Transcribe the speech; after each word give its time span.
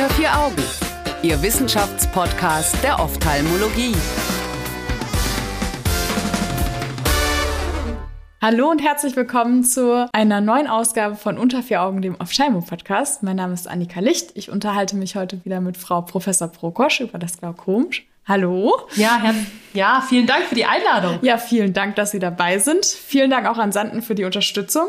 Unter 0.00 0.14
vier 0.14 0.34
Augen, 0.34 0.62
Ihr 1.22 1.42
Wissenschaftspodcast 1.42 2.82
der 2.82 2.98
Ophthalmologie. 3.00 3.94
Hallo 8.40 8.70
und 8.70 8.80
herzlich 8.80 9.14
willkommen 9.14 9.62
zu 9.62 10.08
einer 10.14 10.40
neuen 10.40 10.68
Ausgabe 10.68 11.16
von 11.16 11.36
Unter 11.36 11.62
vier 11.62 11.82
Augen, 11.82 12.00
dem 12.00 12.14
Ophthalmo-Podcast. 12.18 13.22
Mein 13.22 13.36
Name 13.36 13.52
ist 13.52 13.68
Annika 13.68 14.00
Licht. 14.00 14.30
Ich 14.36 14.50
unterhalte 14.50 14.96
mich 14.96 15.16
heute 15.16 15.44
wieder 15.44 15.60
mit 15.60 15.76
Frau 15.76 16.00
Professor 16.00 16.48
Prokosch 16.48 17.02
über 17.02 17.18
das 17.18 17.36
Glaukom. 17.36 17.90
Hallo. 18.26 18.80
Ja, 18.94 19.18
Herr, 19.20 19.34
ja, 19.74 20.02
vielen 20.08 20.26
Dank 20.26 20.44
für 20.44 20.54
die 20.54 20.64
Einladung. 20.64 21.18
Ja, 21.20 21.36
vielen 21.36 21.74
Dank, 21.74 21.96
dass 21.96 22.12
Sie 22.12 22.20
dabei 22.20 22.58
sind. 22.58 22.86
Vielen 22.86 23.28
Dank 23.30 23.46
auch 23.46 23.58
an 23.58 23.70
Sanden 23.70 24.00
für 24.00 24.14
die 24.14 24.24
Unterstützung. 24.24 24.88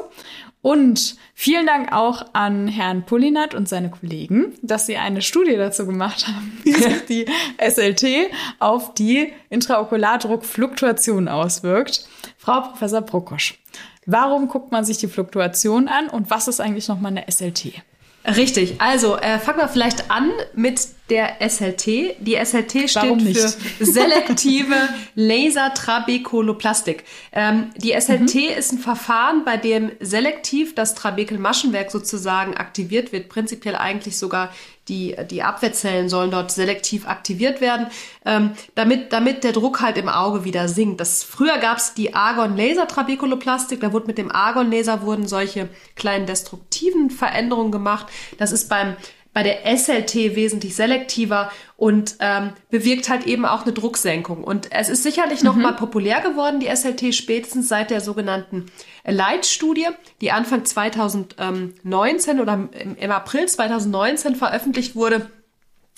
Und 0.62 1.16
vielen 1.34 1.66
Dank 1.66 1.91
auch 1.91 2.25
an 2.34 2.68
Herrn 2.68 3.04
Pullinat 3.04 3.56
und 3.56 3.68
seine 3.68 3.89
Kollegen, 3.89 4.54
dass 4.61 4.86
sie 4.86 4.97
eine 4.97 5.24
Studie 5.24 5.56
dazu 5.56 5.88
gemacht 5.88 6.28
haben, 6.28 6.60
wie 6.64 6.74
sich 6.74 7.06
die 7.06 7.25
SLT 7.60 8.32
auf 8.60 8.93
die 8.93 9.33
Intraokulardruckfluktuation 9.50 11.28
auswirkt. 11.28 12.07
Frau 12.38 12.61
Professor 12.61 13.02
Prokosch, 13.02 13.60
warum 14.05 14.47
guckt 14.47 14.71
man 14.71 14.86
sich 14.86 15.00
die 15.00 15.07
Fluktuation 15.07 15.88
an 15.88 16.07
und 16.07 16.29
was 16.29 16.47
ist 16.47 16.61
eigentlich 16.61 16.88
nochmal 16.88 17.11
eine 17.11 17.25
SLT? 17.30 17.82
Richtig, 18.24 18.80
also 18.80 19.18
äh, 19.18 19.39
fangen 19.39 19.57
wir 19.57 19.68
vielleicht 19.68 20.11
an 20.11 20.30
mit 20.54 20.80
der 21.11 21.47
SLT. 21.47 21.86
Die 22.20 22.38
SLT 22.43 22.89
steht 22.89 23.21
für 23.21 23.50
selektive 23.86 24.75
Lasertrabekuloplastik. 25.15 27.04
Ähm, 27.33 27.69
die 27.75 27.92
SLT 28.00 28.33
mhm. 28.33 28.57
ist 28.57 28.71
ein 28.71 28.79
Verfahren, 28.79 29.43
bei 29.43 29.57
dem 29.57 29.92
selektiv 30.00 30.74
das 30.74 30.96
Trabekelmaschenwerk 30.96 31.92
sozusagen 31.92 32.55
aktiviert 32.55 33.11
wird, 33.11 33.28
prinzipiell 33.30 33.75
eigentlich 33.75 34.17
sogar 34.17 34.52
die, 34.88 35.16
die 35.30 35.44
Abwehrzellen 35.44 36.09
sollen 36.09 36.31
dort 36.31 36.52
selektiv 36.52 37.08
aktiviert 37.08 37.61
werden, 37.61 37.88
ähm, 38.25 38.52
damit, 38.73 39.13
damit 39.13 39.44
der 39.44 39.52
Druck 39.52 39.81
halt 39.81 39.97
im 39.97 40.09
Auge 40.09 40.44
wieder 40.44 40.67
sinkt. 40.67 41.00
Das, 41.00 41.23
früher 41.23 41.59
gab 41.59 41.78
es 41.78 41.94
die 41.94 42.16
Argon-Laser-Trabekuloplastik, 42.16 43.80
da 43.80 43.94
wurde 43.94 44.07
mit 44.07 44.17
dem 44.17 44.31
Argon-Laser 44.31 45.03
wurden 45.03 45.28
solche 45.28 45.69
kleinen 45.95 46.25
destruktiven 46.25 47.09
Veränderungen 47.09 47.72
gemacht. 47.72 48.07
Das 48.38 48.52
ist 48.52 48.69
beim 48.69 48.95
bei 49.33 49.43
der 49.43 49.77
SLT 49.77 50.35
wesentlich 50.35 50.75
selektiver 50.75 51.51
und 51.77 52.15
ähm, 52.19 52.51
bewirkt 52.69 53.09
halt 53.09 53.25
eben 53.25 53.45
auch 53.45 53.63
eine 53.63 53.71
Drucksenkung. 53.71 54.43
Und 54.43 54.71
es 54.71 54.89
ist 54.89 55.03
sicherlich 55.03 55.41
mhm. 55.41 55.45
noch 55.47 55.55
mal 55.55 55.73
populär 55.73 56.21
geworden, 56.21 56.59
die 56.59 56.73
SLT, 56.73 57.15
spätestens 57.15 57.67
seit 57.69 57.89
der 57.89 58.01
sogenannten 58.01 58.65
Light-Studie, 59.05 59.88
die 60.19 60.31
Anfang 60.31 60.65
2019 60.65 62.39
oder 62.39 62.53
im, 62.53 62.69
im 62.99 63.11
April 63.11 63.47
2019 63.47 64.35
veröffentlicht 64.35 64.95
wurde 64.95 65.29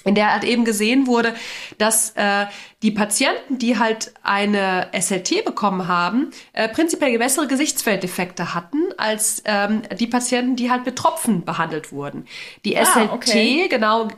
in 0.06 0.16
der 0.16 0.32
halt 0.32 0.44
eben 0.44 0.66
gesehen 0.66 1.08
wurde, 1.08 1.34
dass 1.78 2.12
äh, 2.12 2.46
die 2.82 2.92
Patienten, 2.92 3.58
die 3.58 3.80
halt 3.80 4.14
eine 4.24 4.90
SLT 5.00 5.46
bekommen 5.46 5.88
haben, 5.88 6.32
äh, 6.52 6.68
prinzipiell 6.68 7.18
bessere 7.18 7.48
Gesichtsfelddefekte 7.48 8.54
hatten 8.54 8.80
als 8.98 9.42
ähm, 9.46 9.84
die 9.98 10.08
Patienten, 10.08 10.56
die 10.56 10.70
halt 10.70 10.86
mit 10.86 10.98
Tropfen 10.98 11.46
behandelt 11.46 11.92
wurden. 11.92 12.26
Die 12.66 12.78
ah, 12.78 12.86
SLT 12.86 13.12
okay. 13.12 13.68
genau 13.70 14.10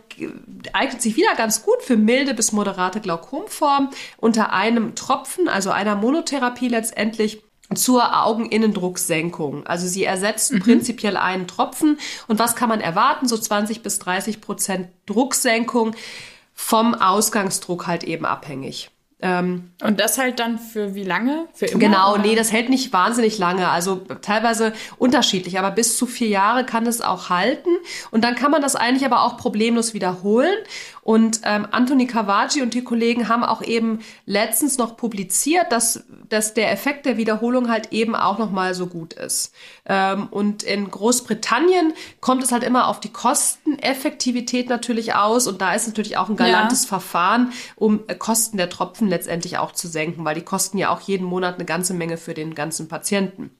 eignet 0.73 1.02
sich 1.02 1.16
wieder 1.16 1.36
ganz 1.36 1.63
gut 1.63 1.81
für 1.83 1.97
milde 1.97 2.33
bis 2.33 2.52
moderate 2.52 3.02
Glaukomformen 3.02 3.89
unter 4.17 4.53
einem 4.53 4.95
Tropfen, 4.95 5.47
also 5.47 5.69
einer 5.69 5.95
Monotherapie 5.95 6.67
letztendlich 6.67 7.44
zur 7.73 8.25
Augeninnendrucksenkung. 8.25 9.66
Also 9.66 9.88
sie 9.88 10.03
ersetzt 10.03 10.53
mhm. 10.53 10.59
prinzipiell 10.59 11.17
einen 11.17 11.47
Tropfen. 11.47 11.97
Und 12.27 12.38
was 12.38 12.55
kann 12.55 12.69
man 12.69 12.81
erwarten? 12.81 13.27
So 13.27 13.38
20 13.38 13.81
bis 13.81 13.99
30 13.99 14.41
Prozent 14.41 14.89
Drucksenkung 15.05 15.95
vom 16.53 16.94
Ausgangsdruck 16.94 17.88
halt 17.88 18.03
eben 18.03 18.25
abhängig. 18.25 18.91
Ähm, 19.22 19.72
und 19.81 20.00
das 20.00 20.17
halt 20.17 20.40
dann 20.40 20.59
für 20.59 20.94
wie 20.94 21.03
lange? 21.03 21.47
Für 21.53 21.66
immer? 21.67 21.79
Genau, 21.79 22.13
oder? 22.13 22.22
nee, 22.22 22.35
das 22.35 22.51
hält 22.51 22.69
nicht 22.69 22.91
wahnsinnig 22.91 23.38
lange. 23.38 23.69
Also 23.69 24.01
teilweise 24.22 24.73
unterschiedlich, 24.97 25.57
aber 25.57 25.72
bis 25.72 25.97
zu 25.97 26.06
vier 26.06 26.28
Jahre 26.28 26.66
kann 26.66 26.85
es 26.85 27.01
auch 27.01 27.29
halten. 27.29 27.69
Und 28.11 28.23
dann 28.23 28.35
kann 28.35 28.51
man 28.51 28.61
das 28.61 28.75
eigentlich 28.75 29.06
aber 29.06 29.23
auch 29.23 29.38
problemlos 29.38 29.94
wiederholen. 29.94 30.56
Und 31.05 31.41
ähm, 31.43 31.67
Anthony 31.69 32.07
Cavaggi 32.07 32.63
und 32.63 32.73
die 32.73 32.83
Kollegen 32.83 33.29
haben 33.29 33.43
auch 33.43 33.61
eben 33.61 33.99
letztens 34.25 34.79
noch 34.79 34.97
publiziert, 34.97 35.71
dass, 35.71 36.03
dass 36.29 36.55
der 36.55 36.71
Effekt 36.71 37.05
der 37.05 37.16
Wiederholung 37.16 37.69
halt 37.69 37.93
eben 37.93 38.16
auch 38.16 38.39
noch 38.39 38.49
mal 38.49 38.73
so 38.73 38.88
gut 38.88 39.13
ist. 39.13 39.53
Ähm, 39.85 40.27
und 40.31 40.63
in 40.63 40.89
Großbritannien 40.89 41.93
kommt 42.21 42.41
es 42.41 42.51
halt 42.51 42.63
immer 42.63 42.88
auf 42.88 42.99
die 42.99 43.13
Kosteneffektivität 43.13 44.67
natürlich 44.67 45.13
aus. 45.13 45.45
Und 45.45 45.61
da 45.61 45.75
ist 45.75 45.85
natürlich 45.85 46.17
auch 46.17 46.27
ein 46.27 46.38
galantes 46.38 46.85
ja. 46.85 46.88
Verfahren, 46.88 47.53
um 47.75 47.99
äh, 48.07 48.16
Kosten 48.16 48.57
der 48.57 48.72
Tropfen 48.72 49.07
letztendlich 49.07 49.59
auch 49.59 49.73
zu 49.73 49.87
senken, 49.87 50.25
weil 50.25 50.33
die 50.33 50.41
kosten 50.41 50.79
ja 50.79 50.89
auch 50.89 51.01
jeden 51.01 51.27
Monat 51.27 51.55
eine 51.55 51.66
ganze 51.66 51.93
Menge 51.93 52.17
für 52.17 52.33
den 52.33 52.55
ganzen 52.55 52.87
Patienten. 52.87 53.51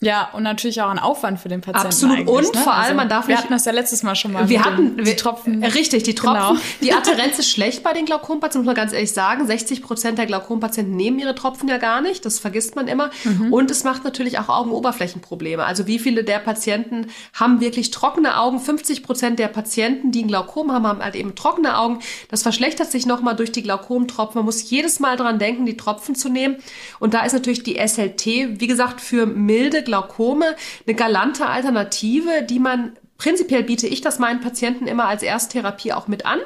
Ja, 0.00 0.30
und 0.32 0.44
natürlich 0.44 0.80
auch 0.80 0.90
ein 0.90 1.00
Aufwand 1.00 1.40
für 1.40 1.48
den 1.48 1.60
Patienten. 1.60 1.88
Absolut. 1.88 2.28
Und 2.28 2.54
ne? 2.54 2.60
vor 2.60 2.72
allem, 2.72 2.82
also, 2.82 2.94
man 2.94 3.08
darf 3.08 3.26
Wir 3.26 3.36
hatten 3.36 3.52
das 3.52 3.64
ja 3.64 3.72
letztes 3.72 4.04
Mal 4.04 4.14
schon 4.14 4.32
mal. 4.32 4.48
Wir 4.48 4.64
hatten 4.64 4.96
den, 4.96 5.04
die 5.04 5.16
Tropfen. 5.16 5.64
Richtig, 5.64 6.04
die 6.04 6.14
Tropfen. 6.14 6.56
Genau. 6.56 6.60
Die 6.80 6.92
Adherenz 6.92 7.40
ist 7.40 7.50
schlecht 7.50 7.82
bei 7.82 7.92
den 7.92 8.04
Glaukompatienten, 8.04 8.60
muss 8.60 8.66
man 8.66 8.76
ganz 8.76 8.92
ehrlich 8.92 9.10
sagen. 9.10 9.44
60 9.44 9.82
Prozent 9.82 10.16
der 10.16 10.26
Glaukompatienten 10.26 10.94
nehmen 10.94 11.18
ihre 11.18 11.34
Tropfen 11.34 11.68
ja 11.68 11.78
gar 11.78 12.00
nicht. 12.00 12.24
Das 12.24 12.38
vergisst 12.38 12.76
man 12.76 12.86
immer. 12.86 13.10
Mhm. 13.24 13.52
Und 13.52 13.72
es 13.72 13.82
macht 13.82 14.04
natürlich 14.04 14.38
auch 14.38 14.48
Augenoberflächenprobleme. 14.48 15.64
Also 15.64 15.88
wie 15.88 15.98
viele 15.98 16.22
der 16.22 16.38
Patienten 16.38 17.08
haben 17.32 17.60
wirklich 17.60 17.90
trockene 17.90 18.38
Augen? 18.38 18.60
50 18.60 19.02
Prozent 19.02 19.40
der 19.40 19.48
Patienten, 19.48 20.12
die 20.12 20.22
ein 20.22 20.28
Glaukom 20.28 20.70
haben, 20.70 20.86
haben 20.86 21.02
halt 21.02 21.16
eben 21.16 21.34
trockene 21.34 21.76
Augen. 21.76 21.98
Das 22.30 22.44
verschlechtert 22.44 22.92
sich 22.92 23.04
nochmal 23.04 23.34
durch 23.34 23.50
die 23.50 23.64
Glaukomtropfen. 23.64 24.38
Man 24.38 24.44
muss 24.44 24.70
jedes 24.70 25.00
Mal 25.00 25.16
dran 25.16 25.40
denken, 25.40 25.66
die 25.66 25.76
Tropfen 25.76 26.14
zu 26.14 26.28
nehmen. 26.28 26.58
Und 27.00 27.14
da 27.14 27.24
ist 27.24 27.32
natürlich 27.32 27.64
die 27.64 27.84
SLT, 27.84 28.26
wie 28.60 28.66
gesagt, 28.68 29.00
für 29.00 29.26
milde 29.26 29.87
Glaukome 29.88 30.54
eine 30.86 30.94
galante 30.94 31.46
Alternative, 31.46 32.42
die 32.42 32.58
man 32.58 32.92
prinzipiell 33.16 33.64
biete 33.64 33.86
ich 33.86 34.00
das 34.00 34.18
meinen 34.18 34.40
Patienten 34.40 34.86
immer 34.86 35.06
als 35.06 35.22
Ersttherapie 35.22 35.92
auch 35.92 36.06
mit 36.06 36.24
an. 36.24 36.38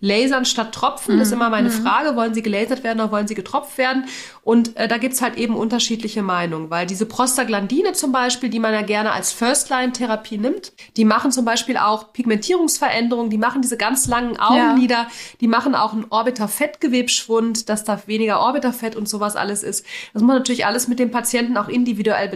Lasern 0.00 0.44
statt 0.44 0.72
Tropfen 0.72 1.16
mhm. 1.16 1.22
ist 1.22 1.32
immer 1.32 1.50
meine 1.50 1.70
mhm. 1.70 1.82
Frage. 1.82 2.14
Wollen 2.14 2.34
sie 2.34 2.42
gelasert 2.42 2.84
werden 2.84 3.00
oder 3.00 3.10
wollen 3.10 3.26
sie 3.26 3.34
getropft 3.34 3.78
werden? 3.78 4.04
Und 4.42 4.76
äh, 4.76 4.86
da 4.86 4.96
gibt's 4.96 5.20
halt 5.20 5.36
eben 5.36 5.56
unterschiedliche 5.56 6.22
Meinungen, 6.22 6.70
weil 6.70 6.86
diese 6.86 7.04
Prostaglandine 7.04 7.92
zum 7.92 8.12
Beispiel, 8.12 8.48
die 8.48 8.60
man 8.60 8.72
ja 8.72 8.82
gerne 8.82 9.12
als 9.12 9.32
First-Line-Therapie 9.32 10.38
nimmt, 10.38 10.72
die 10.96 11.04
machen 11.04 11.32
zum 11.32 11.44
Beispiel 11.44 11.76
auch 11.76 12.12
Pigmentierungsveränderungen, 12.12 13.30
die 13.30 13.38
machen 13.38 13.60
diese 13.60 13.76
ganz 13.76 14.06
langen 14.06 14.38
Augenlider, 14.38 14.94
ja. 14.94 15.08
die 15.40 15.48
machen 15.48 15.74
auch 15.74 15.92
einen 15.92 16.06
Orbiter-Fettgewebsschwund, 16.08 17.68
dass 17.68 17.84
da 17.84 18.00
weniger 18.06 18.40
Orbiterfett 18.40 18.94
und 18.94 19.08
sowas 19.08 19.36
alles 19.36 19.62
ist. 19.62 19.84
Das 20.12 20.22
muss 20.22 20.28
man 20.28 20.38
natürlich 20.38 20.64
alles 20.64 20.86
mit 20.86 20.98
dem 20.98 21.10
Patienten 21.10 21.56
auch 21.56 21.68
individuell 21.68 22.28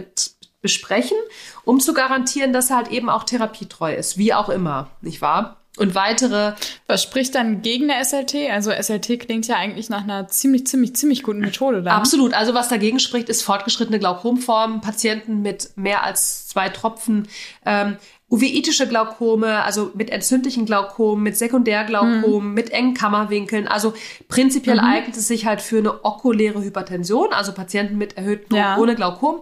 besprechen, 0.63 1.17
um 1.65 1.79
zu 1.79 1.93
garantieren, 1.93 2.53
dass 2.53 2.71
er 2.71 2.77
halt 2.77 2.87
eben 2.87 3.09
auch 3.09 3.25
therapietreu 3.25 3.93
ist, 3.93 4.17
wie 4.17 4.33
auch 4.33 4.49
immer, 4.49 4.89
nicht 5.01 5.21
wahr? 5.21 5.57
Und 5.75 5.95
weitere. 5.95 6.53
Was 6.85 7.01
spricht 7.01 7.33
dann 7.33 7.63
gegen 7.63 7.87
der 7.87 8.03
SLT? 8.05 8.51
Also 8.51 8.71
SLT 8.71 9.19
klingt 9.19 9.47
ja 9.47 9.55
eigentlich 9.55 9.89
nach 9.89 10.03
einer 10.03 10.27
ziemlich, 10.27 10.67
ziemlich, 10.67 10.95
ziemlich 10.95 11.23
guten 11.23 11.39
Methode. 11.39 11.81
Dann. 11.81 11.95
Absolut. 11.95 12.35
Also 12.35 12.53
was 12.53 12.69
dagegen 12.69 12.99
spricht, 12.99 13.27
ist 13.27 13.41
fortgeschrittene 13.41 13.97
Glaukomformen, 13.97 14.81
Patienten 14.81 15.41
mit 15.41 15.71
mehr 15.75 16.03
als 16.03 16.47
zwei 16.47 16.69
Tropfen, 16.69 17.27
ähm, 17.65 17.97
uveitische 18.29 18.87
Glaukome, 18.87 19.63
also 19.63 19.91
mit 19.95 20.11
entzündlichen 20.11 20.65
Glaukomen, 20.65 21.23
mit 21.23 21.37
Sekundärglaukomen, 21.37 22.49
mhm. 22.49 22.53
mit 22.53 22.69
engen 22.69 22.93
Kammerwinkeln. 22.93 23.67
Also 23.67 23.93
prinzipiell 24.27 24.77
mhm. 24.77 24.85
eignet 24.85 25.17
es 25.17 25.27
sich 25.27 25.47
halt 25.47 25.61
für 25.61 25.79
eine 25.79 26.05
okuläre 26.05 26.63
Hypertension, 26.63 27.31
also 27.31 27.51
Patienten 27.51 27.97
mit 27.97 28.15
erhöhtem 28.15 28.57
ja. 28.57 28.77
ohne 28.77 28.93
Glaukom. 28.93 29.41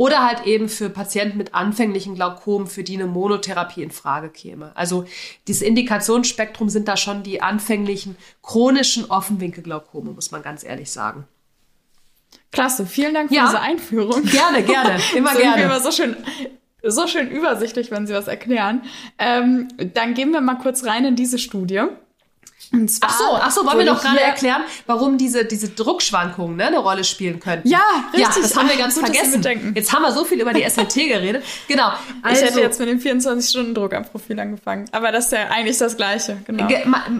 Oder 0.00 0.26
halt 0.26 0.46
eben 0.46 0.70
für 0.70 0.88
Patienten 0.88 1.36
mit 1.36 1.54
anfänglichen 1.54 2.14
Glaukom, 2.14 2.66
für 2.66 2.82
die 2.82 2.94
eine 2.94 3.04
Monotherapie 3.04 3.82
in 3.82 3.90
Frage 3.90 4.30
käme. 4.30 4.74
Also 4.74 5.04
dieses 5.46 5.60
Indikationsspektrum 5.60 6.70
sind 6.70 6.88
da 6.88 6.96
schon 6.96 7.22
die 7.22 7.42
anfänglichen 7.42 8.16
chronischen 8.42 9.10
Offenwinkelglaukome, 9.10 10.12
muss 10.12 10.30
man 10.30 10.42
ganz 10.42 10.64
ehrlich 10.64 10.90
sagen. 10.90 11.24
Klasse, 12.50 12.86
vielen 12.86 13.12
Dank 13.12 13.28
für 13.28 13.34
ja, 13.34 13.44
diese 13.44 13.60
Einführung. 13.60 14.24
Gerne, 14.24 14.62
gerne, 14.62 14.98
immer 15.14 15.34
so 15.34 15.38
gerne. 15.38 15.64
Immer 15.64 15.80
so 15.80 15.92
schön, 15.92 16.16
so 16.82 17.06
schön 17.06 17.30
übersichtlich, 17.30 17.90
wenn 17.90 18.06
Sie 18.06 18.14
was 18.14 18.26
erklären. 18.26 18.80
Ähm, 19.18 19.68
dann 19.92 20.14
gehen 20.14 20.32
wir 20.32 20.40
mal 20.40 20.54
kurz 20.54 20.86
rein 20.86 21.04
in 21.04 21.14
diese 21.14 21.38
Studie. 21.38 21.82
Und 22.72 22.88
zwar 22.88 23.10
ach 23.10 23.18
so, 23.18 23.24
ach 23.34 23.50
so, 23.50 23.66
wollen 23.66 23.78
wir 23.78 23.86
doch 23.86 24.00
gerade 24.00 24.20
erklären, 24.20 24.62
warum 24.86 25.18
diese, 25.18 25.44
diese 25.44 25.70
Druckschwankungen 25.70 26.56
ne, 26.56 26.68
eine 26.68 26.78
Rolle 26.78 27.02
spielen 27.02 27.40
können. 27.40 27.62
Ja, 27.64 27.80
richtig. 28.12 28.36
Ja, 28.36 28.42
das 28.42 28.56
haben 28.56 28.68
wir 28.68 28.76
ganz 28.76 28.94
gut, 28.94 29.06
vergessen. 29.06 29.72
Jetzt 29.74 29.92
haben 29.92 30.02
wir 30.02 30.12
so 30.12 30.24
viel 30.24 30.40
über 30.40 30.52
die 30.52 30.62
SLT 30.62 30.94
geredet. 30.94 31.44
Genau. 31.66 31.92
Also, 32.22 32.44
ich 32.44 32.48
hätte 32.48 32.60
jetzt 32.60 32.78
mit 32.78 32.88
dem 32.88 33.00
24-Stunden-Druck 33.00 33.92
am 33.92 34.04
Profil 34.04 34.38
angefangen. 34.38 34.84
Aber 34.92 35.10
das 35.10 35.26
ist 35.26 35.32
ja 35.32 35.48
eigentlich 35.48 35.78
das 35.78 35.96
Gleiche. 35.96 36.38
Genau. 36.46 36.68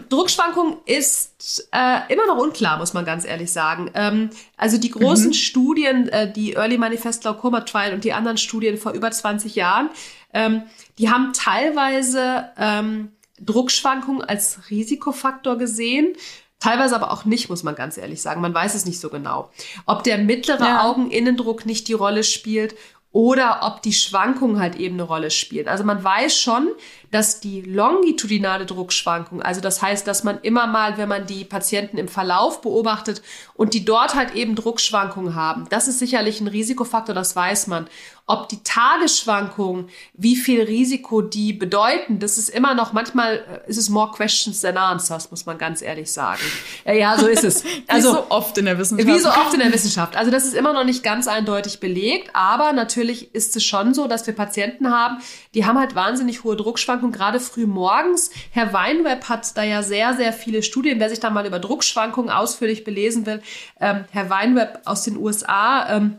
Druckschwankung 0.08 0.78
ist 0.86 1.68
äh, 1.72 2.12
immer 2.12 2.26
noch 2.26 2.38
unklar, 2.38 2.78
muss 2.78 2.92
man 2.92 3.04
ganz 3.04 3.24
ehrlich 3.24 3.50
sagen. 3.50 3.90
Ähm, 3.94 4.30
also 4.56 4.78
die 4.78 4.90
großen 4.90 5.28
mhm. 5.28 5.34
Studien, 5.34 6.08
äh, 6.10 6.32
die 6.32 6.52
Early 6.52 6.78
Manifest 6.78 7.22
Glaucoma 7.22 7.62
Trial 7.62 7.92
und 7.92 8.04
die 8.04 8.12
anderen 8.12 8.36
Studien 8.36 8.78
vor 8.78 8.92
über 8.92 9.10
20 9.10 9.56
Jahren, 9.56 9.90
ähm, 10.32 10.62
die 10.98 11.10
haben 11.10 11.32
teilweise 11.32 12.50
ähm, 12.56 13.10
Druckschwankungen 13.40 14.22
als 14.22 14.70
Risikofaktor 14.70 15.56
gesehen. 15.58 16.14
Teilweise 16.58 16.94
aber 16.94 17.10
auch 17.10 17.24
nicht, 17.24 17.48
muss 17.48 17.62
man 17.62 17.74
ganz 17.74 17.96
ehrlich 17.96 18.20
sagen. 18.20 18.40
Man 18.42 18.54
weiß 18.54 18.74
es 18.74 18.84
nicht 18.84 19.00
so 19.00 19.08
genau. 19.08 19.50
Ob 19.86 20.04
der 20.04 20.18
mittlere 20.18 20.64
ja. 20.64 20.82
Augeninnendruck 20.84 21.64
nicht 21.64 21.88
die 21.88 21.94
Rolle 21.94 22.22
spielt 22.22 22.74
oder 23.12 23.62
ob 23.62 23.82
die 23.82 23.92
Schwankungen 23.92 24.60
halt 24.60 24.76
eben 24.76 24.94
eine 24.94 25.02
Rolle 25.02 25.32
spielen. 25.32 25.66
Also 25.66 25.82
man 25.82 26.04
weiß 26.04 26.38
schon, 26.38 26.68
dass 27.10 27.40
die 27.40 27.60
longitudinale 27.60 28.66
Druckschwankung, 28.66 29.42
also 29.42 29.60
das 29.60 29.82
heißt, 29.82 30.06
dass 30.06 30.22
man 30.22 30.38
immer 30.42 30.68
mal, 30.68 30.96
wenn 30.96 31.08
man 31.08 31.26
die 31.26 31.44
Patienten 31.44 31.98
im 31.98 32.06
Verlauf 32.06 32.60
beobachtet 32.60 33.20
und 33.54 33.74
die 33.74 33.84
dort 33.84 34.14
halt 34.14 34.36
eben 34.36 34.54
Druckschwankungen 34.54 35.34
haben, 35.34 35.66
das 35.70 35.88
ist 35.88 35.98
sicherlich 35.98 36.40
ein 36.40 36.46
Risikofaktor, 36.46 37.14
das 37.14 37.34
weiß 37.34 37.66
man. 37.66 37.88
Ob 38.30 38.48
die 38.48 38.62
Tagesschwankungen, 38.62 39.88
wie 40.14 40.36
viel 40.36 40.62
Risiko 40.62 41.20
die 41.20 41.52
bedeuten, 41.52 42.20
das 42.20 42.38
ist 42.38 42.48
immer 42.48 42.74
noch, 42.74 42.92
manchmal 42.92 43.38
äh, 43.66 43.68
ist 43.68 43.76
es 43.76 43.88
more 43.88 44.12
questions 44.12 44.60
than 44.60 44.76
answers, 44.76 45.32
muss 45.32 45.46
man 45.46 45.58
ganz 45.58 45.82
ehrlich 45.82 46.12
sagen. 46.12 46.40
Ja, 46.86 47.18
so 47.18 47.26
ist 47.26 47.42
es. 47.42 47.64
Also, 47.88 48.08
wie 48.12 48.14
so 48.14 48.30
oft 48.30 48.56
in 48.58 48.66
der 48.66 48.78
Wissenschaft. 48.78 49.08
Wie 49.08 49.18
so 49.18 49.28
oft 49.30 49.52
in 49.54 49.58
der 49.58 49.72
Wissenschaft. 49.72 50.16
Also 50.16 50.30
das 50.30 50.44
ist 50.44 50.54
immer 50.54 50.72
noch 50.72 50.84
nicht 50.84 51.02
ganz 51.02 51.26
eindeutig 51.26 51.80
belegt, 51.80 52.30
aber 52.32 52.72
natürlich 52.72 53.34
ist 53.34 53.56
es 53.56 53.64
schon 53.64 53.94
so, 53.94 54.06
dass 54.06 54.26
wir 54.28 54.34
Patienten 54.34 54.92
haben, 54.92 55.18
die 55.54 55.66
haben 55.66 55.78
halt 55.78 55.96
wahnsinnig 55.96 56.44
hohe 56.44 56.54
Druckschwankungen, 56.54 57.12
gerade 57.12 57.40
früh 57.40 57.66
morgens. 57.66 58.30
Herr 58.52 58.72
Weinweb 58.72 59.28
hat 59.28 59.56
da 59.56 59.64
ja 59.64 59.82
sehr, 59.82 60.14
sehr 60.14 60.32
viele 60.32 60.62
Studien. 60.62 61.00
Wer 61.00 61.08
sich 61.08 61.18
da 61.18 61.30
mal 61.30 61.46
über 61.46 61.58
Druckschwankungen 61.58 62.30
ausführlich 62.30 62.84
belesen 62.84 63.26
will, 63.26 63.42
ähm, 63.80 64.04
Herr 64.12 64.30
Weinweb 64.30 64.82
aus 64.84 65.02
den 65.02 65.16
USA, 65.16 65.96
ähm, 65.96 66.18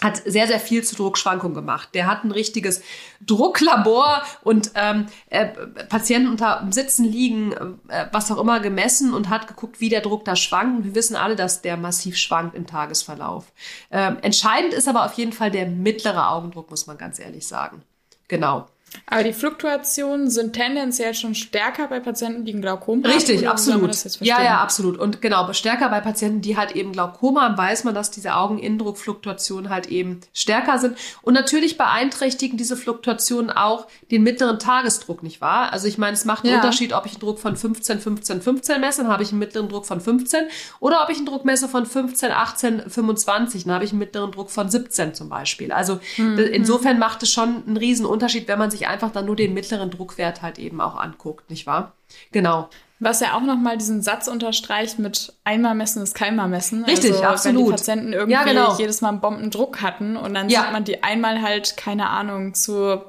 hat 0.00 0.22
sehr, 0.24 0.46
sehr 0.46 0.58
viel 0.58 0.82
zu 0.82 0.96
Druckschwankungen 0.96 1.54
gemacht. 1.54 1.90
Der 1.94 2.06
hat 2.06 2.24
ein 2.24 2.30
richtiges 2.30 2.82
Drucklabor 3.20 4.22
und 4.42 4.72
ähm, 4.74 5.06
äh, 5.28 5.46
Patienten 5.88 6.30
unter 6.30 6.66
Sitzen 6.70 7.04
liegen, 7.04 7.52
äh, 7.88 8.06
was 8.10 8.30
auch 8.30 8.38
immer 8.38 8.60
gemessen 8.60 9.12
und 9.12 9.28
hat 9.28 9.48
geguckt, 9.48 9.80
wie 9.80 9.90
der 9.90 10.00
Druck 10.00 10.24
da 10.24 10.34
schwankt. 10.34 10.84
Wir 10.84 10.94
wissen 10.94 11.16
alle, 11.16 11.36
dass 11.36 11.62
der 11.62 11.76
massiv 11.76 12.16
schwankt 12.16 12.54
im 12.54 12.66
Tagesverlauf. 12.66 13.52
Ähm, 13.90 14.18
entscheidend 14.22 14.72
ist 14.72 14.88
aber 14.88 15.04
auf 15.04 15.14
jeden 15.14 15.32
Fall 15.32 15.50
der 15.50 15.66
mittlere 15.66 16.30
Augendruck, 16.30 16.70
muss 16.70 16.86
man 16.86 16.96
ganz 16.96 17.18
ehrlich 17.18 17.46
sagen. 17.46 17.82
Genau. 18.28 18.68
Aber 19.06 19.24
die 19.24 19.32
Fluktuationen 19.32 20.30
sind 20.30 20.52
tendenziell 20.54 21.14
schon 21.14 21.34
stärker 21.34 21.88
bei 21.88 22.00
Patienten, 22.00 22.44
die 22.44 22.54
ein 22.54 22.62
Glaukom 22.62 23.02
haben. 23.02 23.10
Richtig, 23.10 23.48
absolut. 23.48 23.94
Ja, 24.20 24.42
ja, 24.42 24.60
absolut. 24.60 24.98
Und 24.98 25.22
genau, 25.22 25.52
stärker 25.52 25.88
bei 25.88 26.00
Patienten, 26.00 26.40
die 26.40 26.56
halt 26.56 26.72
eben 26.72 26.92
Glaukom 26.92 27.40
haben, 27.40 27.56
weiß 27.56 27.84
man, 27.84 27.94
dass 27.94 28.10
diese 28.10 28.34
Augeninnendruckfluktuationen 28.34 29.70
halt 29.70 29.86
eben 29.86 30.20
stärker 30.32 30.78
sind. 30.78 30.96
Und 31.22 31.34
natürlich 31.34 31.78
beeinträchtigen 31.78 32.56
diese 32.56 32.76
Fluktuationen 32.76 33.50
auch 33.50 33.86
den 34.10 34.22
mittleren 34.22 34.58
Tagesdruck, 34.58 35.22
nicht 35.22 35.40
wahr? 35.40 35.72
Also 35.72 35.88
ich 35.88 35.98
meine, 35.98 36.14
es 36.14 36.24
macht 36.24 36.44
einen 36.44 36.54
ja. 36.54 36.60
Unterschied, 36.60 36.92
ob 36.92 37.06
ich 37.06 37.12
einen 37.12 37.20
Druck 37.20 37.38
von 37.38 37.56
15, 37.56 38.00
15, 38.00 38.42
15 38.42 38.80
messe, 38.80 39.02
dann 39.02 39.10
habe 39.10 39.22
ich 39.22 39.30
einen 39.30 39.38
mittleren 39.38 39.68
Druck 39.68 39.86
von 39.86 40.00
15. 40.00 40.44
Oder 40.80 41.02
ob 41.02 41.10
ich 41.10 41.16
einen 41.16 41.26
Druck 41.26 41.44
messe 41.44 41.68
von 41.68 41.86
15, 41.86 42.30
18, 42.30 42.90
25, 42.90 43.64
dann 43.64 43.74
habe 43.74 43.84
ich 43.84 43.90
einen 43.90 43.98
mittleren 43.98 44.30
Druck 44.32 44.50
von 44.50 44.68
17 44.70 45.14
zum 45.14 45.28
Beispiel. 45.28 45.72
Also 45.72 46.00
mhm. 46.16 46.38
insofern 46.38 46.98
macht 46.98 47.22
es 47.22 47.30
schon 47.30 47.62
einen 47.66 47.76
riesen 47.76 48.06
Unterschied, 48.06 48.48
wenn 48.48 48.58
man 48.58 48.70
sich 48.70 48.81
sich 48.82 48.88
einfach 48.88 49.12
dann 49.12 49.26
nur 49.26 49.36
den 49.36 49.54
mittleren 49.54 49.90
Druckwert 49.90 50.42
halt 50.42 50.58
eben 50.58 50.80
auch 50.80 50.96
anguckt, 50.96 51.50
nicht 51.50 51.66
wahr? 51.66 51.92
Genau. 52.32 52.68
Was 52.98 53.20
ja 53.20 53.34
auch 53.34 53.42
nochmal 53.42 53.78
diesen 53.78 54.02
Satz 54.02 54.28
unterstreicht 54.28 54.98
mit 54.98 55.32
einmal 55.44 55.74
messen 55.74 56.02
ist 56.02 56.14
keinmal 56.14 56.48
messen. 56.48 56.84
Richtig, 56.84 57.12
also, 57.12 57.24
absolut. 57.24 57.58
Wenn 57.58 57.64
die 57.64 57.70
Patienten 57.70 58.12
irgendwie 58.12 58.32
ja, 58.32 58.44
genau. 58.44 58.76
jedes 58.78 59.00
Mal 59.00 59.08
einen 59.10 59.20
Bombendruck 59.20 59.82
hatten 59.82 60.16
und 60.16 60.34
dann 60.34 60.48
ja. 60.48 60.62
sieht 60.62 60.72
man 60.72 60.84
die 60.84 61.02
einmal 61.02 61.42
halt, 61.42 61.76
keine 61.76 62.10
Ahnung, 62.10 62.54
zu, 62.54 63.02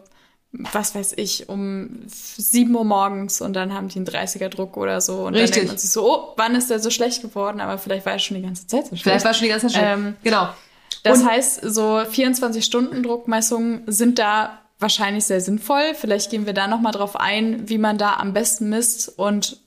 was 0.52 0.96
weiß 0.96 1.14
ich, 1.18 1.48
um 1.50 2.02
7 2.08 2.74
Uhr 2.76 2.86
morgens 2.86 3.42
und 3.42 3.54
dann 3.54 3.74
haben 3.74 3.88
die 3.90 3.98
einen 3.98 4.08
30er 4.08 4.50
Druck 4.50 4.78
oder 4.78 5.00
so. 5.00 5.26
Und 5.26 5.36
Richtig. 5.36 5.50
dann 5.50 5.56
denkt 5.56 5.68
man 5.74 5.78
sich 5.78 5.92
so, 5.92 6.12
oh, 6.12 6.34
wann 6.38 6.56
ist 6.56 6.72
der 6.72 6.80
so 6.80 6.90
schlecht 6.90 7.22
geworden? 7.22 7.62
Aber 7.62 7.78
vielleicht 7.78 8.06
war 8.06 8.14
er 8.14 8.20
schon 8.20 8.38
die 8.38 8.44
ganze 8.44 8.66
Zeit 8.66 8.86
so 8.86 8.90
schlecht. 8.90 9.04
Vielleicht 9.04 9.26
war 9.26 9.32
er 9.32 9.36
schon 9.36 9.46
die 9.46 9.52
ganze 9.52 9.68
Zeit 9.68 9.76
schlecht. 9.76 9.94
Ähm, 9.94 10.16
genau. 10.24 10.50
Das 11.04 11.20
und 11.20 11.30
heißt, 11.30 11.62
so 11.62 11.98
24-Stunden-Druckmessungen 11.98 13.84
sind 13.88 14.18
da 14.18 14.63
wahrscheinlich 14.84 15.24
sehr 15.24 15.42
sinnvoll. 15.42 15.96
Vielleicht 15.96 16.30
gehen 16.30 16.46
wir 16.46 16.54
da 16.54 16.68
nochmal 16.68 16.92
drauf 16.92 17.16
ein, 17.16 17.68
wie 17.68 17.80
man 17.80 17.98
da 17.98 18.18
am 18.18 18.34
besten 18.34 18.70
misst 18.70 19.10
und 19.18 19.63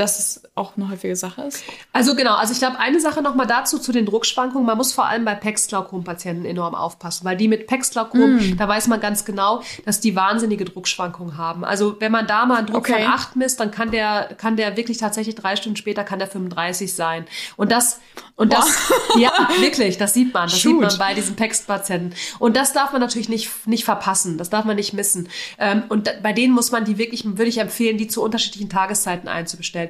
dass 0.00 0.18
es 0.18 0.42
auch 0.54 0.76
eine 0.76 0.88
häufige 0.88 1.14
Sache 1.14 1.42
ist? 1.42 1.62
Also 1.92 2.14
genau, 2.14 2.34
also 2.34 2.52
ich 2.52 2.58
glaube, 2.58 2.78
eine 2.78 3.00
Sache 3.00 3.20
nochmal 3.20 3.46
dazu 3.46 3.78
zu 3.78 3.92
den 3.92 4.06
Druckschwankungen. 4.06 4.66
Man 4.66 4.78
muss 4.78 4.92
vor 4.92 5.06
allem 5.06 5.24
bei 5.24 5.34
Pex-Glaukom-Patienten 5.34 6.46
enorm 6.46 6.74
aufpassen, 6.74 7.24
weil 7.26 7.36
die 7.36 7.48
mit 7.48 7.66
Pex-Glaukom, 7.66 8.36
mm. 8.36 8.56
da 8.56 8.66
weiß 8.66 8.88
man 8.88 9.00
ganz 9.00 9.24
genau, 9.24 9.62
dass 9.84 10.00
die 10.00 10.16
wahnsinnige 10.16 10.64
Druckschwankungen 10.64 11.36
haben. 11.36 11.64
Also 11.64 12.00
wenn 12.00 12.12
man 12.12 12.26
da 12.26 12.46
mal 12.46 12.58
einen 12.58 12.66
Druck 12.66 12.88
okay. 12.88 13.04
von 13.04 13.12
8 13.12 13.36
misst, 13.36 13.60
dann 13.60 13.70
kann 13.70 13.90
der, 13.90 14.34
kann 14.38 14.56
der 14.56 14.76
wirklich 14.76 14.98
tatsächlich 14.98 15.34
drei 15.34 15.56
Stunden 15.56 15.76
später 15.76 16.02
kann 16.02 16.18
der 16.18 16.28
35 16.28 16.94
sein. 16.94 17.26
Und 17.56 17.70
das, 17.70 18.00
und 18.36 18.54
das, 18.54 18.90
ja, 19.18 19.30
wirklich, 19.60 19.98
das 19.98 20.14
sieht 20.14 20.32
man, 20.32 20.44
das 20.44 20.58
Shoot. 20.58 20.72
sieht 20.72 20.98
man 20.98 20.98
bei 20.98 21.14
diesen 21.14 21.36
Pex-Patienten. 21.36 22.14
Und 22.38 22.56
das 22.56 22.72
darf 22.72 22.92
man 22.92 23.02
natürlich 23.02 23.28
nicht, 23.28 23.66
nicht 23.66 23.84
verpassen, 23.84 24.38
das 24.38 24.48
darf 24.48 24.64
man 24.64 24.76
nicht 24.76 24.94
missen. 24.94 25.28
Ähm, 25.58 25.82
und 25.90 26.10
bei 26.22 26.32
denen 26.32 26.54
muss 26.54 26.72
man 26.72 26.86
die 26.86 26.96
wirklich, 26.96 27.24
würde 27.26 27.48
ich 27.50 27.58
empfehlen, 27.58 27.98
die 27.98 28.08
zu 28.08 28.22
unterschiedlichen 28.22 28.70
Tageszeiten 28.70 29.28
einzubestellen. 29.28 29.89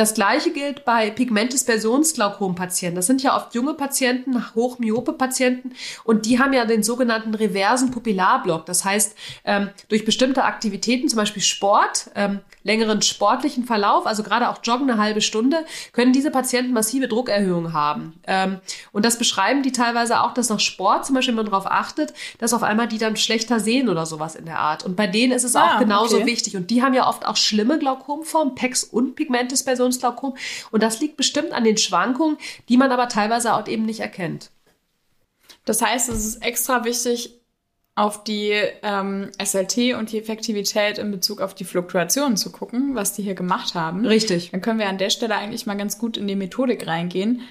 Das 0.00 0.14
gleiche 0.14 0.50
gilt 0.50 0.86
bei 0.86 1.10
Pigmentdispersionsglaukom-Patienten. 1.10 2.96
Das 2.96 3.06
sind 3.06 3.22
ja 3.22 3.36
oft 3.36 3.54
junge 3.54 3.74
Patienten, 3.74 4.42
hochmyope 4.54 5.12
Patienten 5.12 5.72
und 6.04 6.24
die 6.24 6.38
haben 6.38 6.54
ja 6.54 6.64
den 6.64 6.82
sogenannten 6.82 7.34
reversen 7.34 7.90
Pupillarblock. 7.90 8.64
Das 8.64 8.86
heißt, 8.86 9.14
ähm, 9.44 9.68
durch 9.90 10.06
bestimmte 10.06 10.44
Aktivitäten, 10.44 11.06
zum 11.10 11.18
Beispiel 11.18 11.42
Sport, 11.42 12.08
ähm, 12.14 12.40
längeren 12.62 13.02
sportlichen 13.02 13.64
Verlauf, 13.64 14.06
also 14.06 14.22
gerade 14.22 14.48
auch 14.48 14.60
Joggen 14.62 14.90
eine 14.90 14.98
halbe 14.98 15.20
Stunde, 15.20 15.66
können 15.92 16.14
diese 16.14 16.30
Patienten 16.30 16.72
massive 16.72 17.06
Druckerhöhungen 17.06 17.74
haben. 17.74 18.18
Ähm, 18.26 18.60
und 18.92 19.04
das 19.04 19.18
beschreiben 19.18 19.62
die 19.62 19.72
teilweise 19.72 20.22
auch, 20.22 20.32
dass 20.32 20.48
nach 20.48 20.60
Sport 20.60 21.04
zum 21.04 21.14
Beispiel, 21.14 21.32
wenn 21.36 21.44
man 21.44 21.52
darauf 21.52 21.66
achtet, 21.66 22.14
dass 22.38 22.54
auf 22.54 22.62
einmal 22.62 22.88
die 22.88 22.96
dann 22.96 23.16
schlechter 23.16 23.60
sehen 23.60 23.90
oder 23.90 24.06
sowas 24.06 24.34
in 24.34 24.46
der 24.46 24.60
Art. 24.60 24.82
Und 24.82 24.96
bei 24.96 25.06
denen 25.06 25.32
ist 25.32 25.44
es 25.44 25.56
ah, 25.56 25.74
auch 25.74 25.78
genauso 25.78 26.16
okay. 26.16 26.26
wichtig. 26.26 26.56
Und 26.56 26.70
die 26.70 26.82
haben 26.82 26.94
ja 26.94 27.06
oft 27.06 27.26
auch 27.26 27.36
schlimme 27.36 27.78
Glaukomformen, 27.78 28.54
PEX 28.54 28.84
und 28.84 29.14
Pigmentdispersionsglaukom. 29.90 30.36
Und 30.70 30.82
das 30.82 31.00
liegt 31.00 31.16
bestimmt 31.16 31.52
an 31.52 31.64
den 31.64 31.76
Schwankungen, 31.76 32.38
die 32.68 32.76
man 32.76 32.92
aber 32.92 33.08
teilweise 33.08 33.54
auch 33.54 33.66
eben 33.66 33.84
nicht 33.84 34.00
erkennt. 34.00 34.50
Das 35.64 35.82
heißt, 35.82 36.08
es 36.08 36.24
ist 36.24 36.44
extra 36.44 36.84
wichtig, 36.84 37.36
auf 37.96 38.24
die 38.24 38.52
ähm, 38.82 39.30
SLT 39.42 39.94
und 39.94 40.12
die 40.12 40.18
Effektivität 40.18 40.96
in 40.98 41.10
Bezug 41.10 41.40
auf 41.40 41.54
die 41.54 41.64
Fluktuationen 41.64 42.36
zu 42.36 42.50
gucken, 42.50 42.94
was 42.94 43.12
die 43.12 43.22
hier 43.22 43.34
gemacht 43.34 43.74
haben. 43.74 44.06
Richtig. 44.06 44.52
Dann 44.52 44.62
können 44.62 44.78
wir 44.78 44.88
an 44.88 44.96
der 44.96 45.10
Stelle 45.10 45.34
eigentlich 45.34 45.66
mal 45.66 45.76
ganz 45.76 45.98
gut 45.98 46.16
in 46.16 46.26
die 46.26 46.36
Methodik 46.36 46.86
reingehen. 46.86 47.42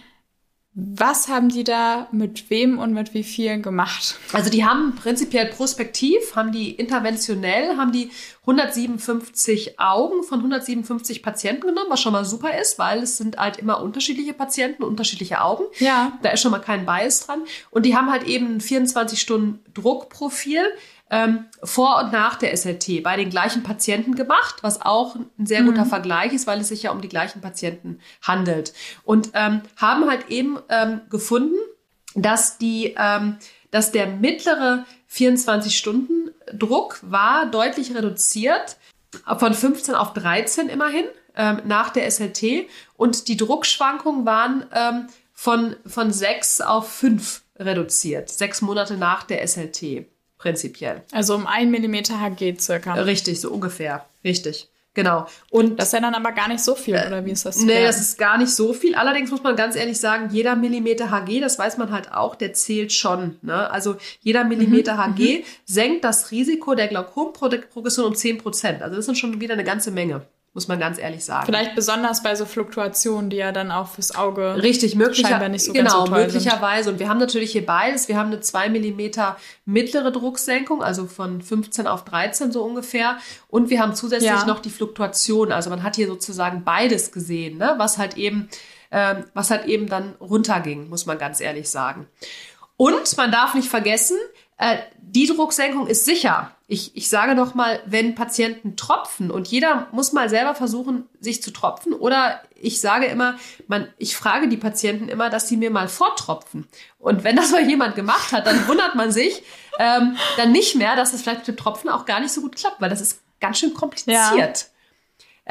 Was 0.74 1.28
haben 1.28 1.50
die 1.50 1.64
da 1.64 2.08
mit 2.12 2.50
wem 2.52 2.78
und 2.78 2.94
mit 2.94 3.16
wie 3.16 3.24
vielen 3.24 3.64
gemacht? 3.64 4.20
Also 4.34 4.52
die 4.52 4.64
haben 4.64 4.96
prinzipiell 4.96 5.48
prospektiv, 5.48 6.36
haben 6.36 6.52
die 6.52 6.72
interventionell, 6.72 7.76
haben 7.76 7.92
die 7.92 8.12
157 8.42 9.80
Augen 9.80 10.24
von 10.24 10.40
157 10.40 11.24
Patienten 11.24 11.62
genommen, 11.62 11.90
was 11.90 12.02
schon 12.02 12.14
mal 12.14 12.24
super 12.24 12.56
ist, 12.60 12.78
weil 12.78 13.02
es 13.02 13.18
sind 13.18 13.38
halt 13.38 13.58
immer 13.58 13.82
unterschiedliche 13.82 14.34
Patienten, 14.34 14.84
unterschiedliche 14.84 15.42
Augen. 15.42 15.64
Ja. 15.80 16.18
Da 16.22 16.30
ist 16.30 16.42
schon 16.42 16.52
mal 16.52 16.60
kein 16.60 16.86
Bias 16.86 17.26
dran. 17.26 17.42
Und 17.72 17.86
die 17.86 17.96
haben 17.96 18.12
halt 18.12 18.24
eben 18.24 18.56
ein 18.56 18.62
24 18.62 19.20
Stunden 19.20 19.60
Druckprofil 19.74 20.64
ähm, 21.10 21.46
vor 21.64 22.00
und 22.04 22.12
nach 22.12 22.36
der 22.36 22.56
SLT 22.56 23.02
bei 23.04 23.16
den 23.18 23.30
gleichen 23.30 23.64
Patienten 23.64 24.16
gemacht, 24.16 24.58
was 24.62 24.82
auch 24.82 25.16
ein 25.16 25.46
sehr 25.46 25.64
guter 25.64 25.86
mhm. 25.86 25.90
Vergleich 25.90 26.34
ist, 26.34 26.48
weil 26.48 26.60
es 26.60 26.68
sich 26.68 26.84
ja 26.84 26.92
um 26.92 27.02
die 27.02 27.10
gleichen 27.10 27.42
Patienten 27.42 28.00
handelt. 28.22 28.74
Und 29.04 29.32
ähm, 29.34 29.62
haben 29.78 30.10
halt 30.10 30.30
eben 30.30 30.60
ähm, 30.70 31.02
gefunden, 31.10 31.58
dass 32.16 32.58
die, 32.58 32.96
ähm, 32.98 33.38
dass 33.72 33.92
der 33.92 34.08
mittlere 34.08 34.86
24-Stunden-Druck 35.12 37.00
war 37.02 37.46
deutlich 37.48 37.96
reduziert, 37.96 38.78
von 39.38 39.56
15 39.56 39.96
auf 39.96 40.14
13 40.14 40.70
immerhin, 40.70 41.06
ähm, 41.36 41.62
nach 41.66 41.90
der 41.90 42.10
SLT. 42.10 42.68
Und 42.96 43.28
die 43.28 43.38
Druckschwankungen 43.38 44.26
waren 44.26 44.66
ähm, 44.72 45.08
von, 45.34 45.76
von 45.88 46.12
6 46.12 46.62
auf 46.62 46.92
5 46.92 47.42
reduziert, 47.58 48.30
sechs 48.30 48.62
Monate 48.62 48.96
nach 48.96 49.24
der 49.24 49.46
SLT 49.46 50.06
prinzipiell. 50.40 51.04
Also 51.12 51.36
um 51.36 51.46
ein 51.46 51.70
Millimeter 51.70 52.20
Hg 52.20 52.60
circa. 52.60 52.94
Richtig, 52.96 53.40
so 53.40 53.52
ungefähr. 53.52 54.06
Richtig. 54.24 54.70
Genau. 54.96 55.28
Und 55.52 55.80
das 55.80 55.90
ist 55.90 55.94
ja 55.94 56.02
dann 56.02 56.16
aber 56.16 56.32
gar 56.32 56.48
nicht 56.48 56.62
so 56.62 56.74
viel, 56.74 56.96
äh, 56.96 57.08
oder 57.08 57.24
wie 57.24 57.32
ist 57.32 57.46
das? 57.46 57.58
Nee, 57.58 57.84
das 57.84 58.02
ist 58.02 58.18
gar 58.18 58.38
nicht 58.38 58.50
so 58.50 58.74
viel. 58.74 58.96
Allerdings 58.96 59.30
muss 59.30 59.44
man 59.44 59.56
ganz 59.56 59.76
ehrlich 59.76 60.00
sagen, 60.00 60.30
jeder 60.32 60.56
Millimeter 60.56 61.12
Hg, 61.12 61.40
das 61.40 61.60
weiß 61.60 61.78
man 61.78 61.92
halt 61.92 62.12
auch, 62.12 62.36
der 62.36 62.54
zählt 62.54 62.92
schon. 62.92 63.38
Ne? 63.42 63.70
Also 63.70 63.98
jeder 64.22 64.44
Millimeter 64.44 64.96
mhm. 64.96 65.16
Hg 65.16 65.40
mhm. 65.40 65.44
senkt 65.66 66.04
das 66.04 66.32
Risiko 66.32 66.74
der 66.74 66.88
Glaukomprogression 66.88 68.06
um 68.06 68.16
10 68.16 68.40
Prozent. 68.40 68.82
Also 68.82 68.96
das 68.96 69.06
sind 69.06 69.18
schon 69.18 69.40
wieder 69.40 69.54
eine 69.54 69.64
ganze 69.64 69.92
Menge. 69.92 70.26
Muss 70.54 70.68
man 70.68 70.80
ganz 70.80 70.98
ehrlich 70.98 71.24
sagen. 71.24 71.46
Vielleicht 71.46 71.76
besonders 71.76 72.24
bei 72.24 72.36
so 72.36 72.46
Fluktuationen, 72.46 73.30
die 73.30 73.38
ja 73.38 73.52
dann 73.52 73.72
auch 73.72 73.88
fürs 73.88 74.16
Auge 74.16 74.56
Richtig, 74.62 74.96
möglicher, 74.96 75.30
scheinbar 75.30 75.50
nicht 75.50 75.64
so 75.64 75.74
genau, 75.74 76.06
so 76.06 76.12
möglicherweise. 76.12 76.90
Und 76.90 77.00
wir 77.00 77.08
haben 77.08 77.20
natürlich 77.20 77.52
hier 77.52 77.66
beides. 77.66 78.08
Wir 78.08 78.18
haben 78.18 78.28
eine 78.28 78.40
2 78.40 78.70
mm 78.70 79.12
mittlere 79.66 80.12
Drucksenkung, 80.12 80.82
also 80.82 81.06
von 81.06 81.42
15 81.42 81.86
auf 81.88 82.04
13 82.04 82.52
so 82.52 82.64
ungefähr. 82.64 83.18
Und 83.48 83.70
wir 83.70 83.80
haben 83.80 83.94
zusätzlich 83.96 84.32
Ja. 84.32 84.46
noch 84.46 84.60
die 84.60 84.72
Fluktuation. 84.72 85.52
Also 85.52 85.70
man 85.70 85.84
hat 85.84 85.96
hier 85.96 86.08
sozusagen 86.08 86.64
beides 86.64 87.12
gesehen, 87.12 87.58
ne? 87.58 87.76
was 87.78 87.98
halt 87.98 88.18
eben, 88.18 88.50
ähm, 88.92 89.26
was 89.34 89.52
halt 89.52 89.66
eben 89.66 89.88
dann 89.88 90.16
runterging, 90.20 90.90
muss 90.90 91.06
man 91.06 91.18
ganz 91.20 91.42
ehrlich 91.42 91.70
sagen. 91.70 92.08
Und 92.76 93.18
man 93.18 93.32
darf 93.32 93.56
nicht 93.56 93.68
vergessen, 93.68 94.18
äh, 94.60 94.78
die 95.02 95.26
Drucksenkung 95.26 95.88
ist 95.88 96.06
sicher. 96.06 96.52
Ich, 96.68 96.96
ich 96.96 97.10
sage 97.10 97.34
noch 97.34 97.56
mal, 97.56 97.80
wenn 97.86 98.14
Patienten 98.14 98.76
tropfen 98.76 99.32
und 99.32 99.48
jeder 99.48 99.88
muss 99.92 100.14
mal 100.14 100.30
selber 100.30 100.54
versuchen, 100.54 101.08
sich 101.20 101.42
zu 101.42 101.52
tropfen 101.52 101.94
oder 101.94 102.42
ich 102.54 102.80
sage 102.80 103.08
immer, 103.08 103.40
man, 103.68 103.88
ich 103.98 104.16
frage 104.16 104.50
die 104.50 104.58
Patienten 104.58 105.08
immer, 105.08 105.30
dass 105.30 105.48
sie 105.48 105.58
mir 105.58 105.72
mal 105.72 105.88
vortropfen. 105.88 106.68
Und 107.00 107.24
wenn 107.24 107.38
das 107.38 107.52
mal 107.52 107.68
jemand 107.68 107.96
gemacht 107.96 108.34
hat, 108.34 108.46
dann 108.46 108.68
wundert 108.68 108.96
man 108.96 109.12
sich 109.12 109.42
ähm, 109.80 110.18
dann 110.38 110.52
nicht 110.52 110.76
mehr, 110.76 110.96
dass 110.96 111.14
es 111.14 111.22
vielleicht 111.22 111.40
mit 111.40 111.48
dem 111.48 111.58
Tropfen 111.58 111.90
auch 111.90 112.06
gar 112.06 112.20
nicht 112.20 112.34
so 112.34 112.42
gut 112.42 112.58
klappt, 112.58 112.82
weil 112.82 112.90
das 112.90 113.02
ist 113.02 113.22
ganz 113.40 113.58
schön 113.60 113.74
kompliziert. 113.74 114.68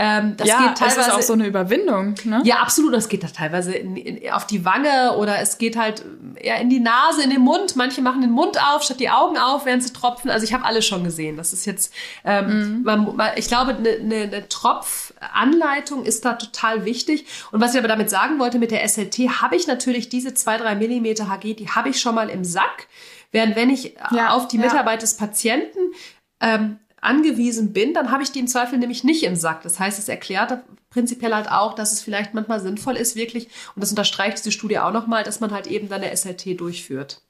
Ähm, 0.00 0.36
das 0.36 0.46
ja, 0.46 0.58
geht 0.58 0.78
teilweise 0.78 1.00
ist 1.00 1.10
auch 1.10 1.22
so 1.22 1.32
eine 1.32 1.44
Überwindung. 1.44 2.14
Ne? 2.22 2.40
ja, 2.44 2.58
absolut. 2.58 2.94
Das 2.94 3.08
geht 3.08 3.24
da 3.24 3.26
teilweise 3.26 3.74
in, 3.74 3.96
in, 3.96 4.30
auf 4.30 4.46
die 4.46 4.64
Wange 4.64 5.16
oder 5.16 5.40
es 5.40 5.58
geht 5.58 5.76
halt 5.76 6.04
eher 6.36 6.60
in 6.60 6.70
die 6.70 6.78
Nase, 6.78 7.24
in 7.24 7.30
den 7.30 7.40
Mund. 7.40 7.74
Manche 7.74 8.00
machen 8.00 8.20
den 8.20 8.30
Mund 8.30 8.58
auf, 8.62 8.84
statt 8.84 9.00
die 9.00 9.10
Augen 9.10 9.36
auf, 9.36 9.66
während 9.66 9.82
sie 9.82 9.92
tropfen. 9.92 10.30
Also 10.30 10.44
ich 10.44 10.54
habe 10.54 10.64
alles 10.64 10.86
schon 10.86 11.02
gesehen. 11.02 11.36
Das 11.36 11.52
ist 11.52 11.64
jetzt, 11.64 11.92
ähm, 12.24 12.82
man, 12.84 13.16
man, 13.16 13.30
ich 13.34 13.48
glaube, 13.48 13.74
eine, 13.74 13.90
eine, 13.90 14.22
eine 14.22 14.48
Tropfanleitung 14.48 16.04
ist 16.04 16.24
da 16.24 16.34
total 16.34 16.84
wichtig. 16.84 17.26
Und 17.50 17.60
was 17.60 17.72
ich 17.72 17.78
aber 17.80 17.88
damit 17.88 18.08
sagen 18.08 18.38
wollte 18.38 18.60
mit 18.60 18.70
der 18.70 18.88
SLT, 18.88 19.18
habe 19.42 19.56
ich 19.56 19.66
natürlich 19.66 20.08
diese 20.08 20.32
zwei 20.32 20.58
drei 20.58 20.76
Millimeter 20.76 21.28
HG, 21.28 21.54
die 21.54 21.70
habe 21.70 21.88
ich 21.88 22.00
schon 22.00 22.14
mal 22.14 22.30
im 22.30 22.44
Sack. 22.44 22.86
Während 23.32 23.56
wenn 23.56 23.68
ich 23.68 23.96
Ja, 24.12 24.30
auf 24.30 24.46
die 24.46 24.58
ja. 24.58 24.62
Mitarbeit 24.62 25.02
des 25.02 25.16
Patienten 25.16 25.80
ähm, 26.40 26.78
angewiesen 27.00 27.72
bin, 27.72 27.94
dann 27.94 28.10
habe 28.10 28.22
ich 28.22 28.32
die 28.32 28.40
im 28.40 28.48
Zweifel 28.48 28.78
nämlich 28.78 29.04
nicht 29.04 29.22
im 29.22 29.36
Sack. 29.36 29.62
Das 29.62 29.78
heißt, 29.78 29.98
es 29.98 30.08
erklärt 30.08 30.62
prinzipiell 30.90 31.34
halt 31.34 31.50
auch, 31.50 31.74
dass 31.74 31.92
es 31.92 32.00
vielleicht 32.00 32.34
manchmal 32.34 32.60
sinnvoll 32.60 32.96
ist, 32.96 33.14
wirklich, 33.14 33.48
und 33.74 33.82
das 33.82 33.90
unterstreicht 33.90 34.38
diese 34.38 34.52
Studie 34.52 34.78
auch 34.78 34.92
nochmal, 34.92 35.22
dass 35.22 35.40
man 35.40 35.52
halt 35.52 35.66
eben 35.66 35.88
dann 35.88 36.02
eine 36.02 36.16
SLT 36.16 36.58
durchführt. 36.60 37.20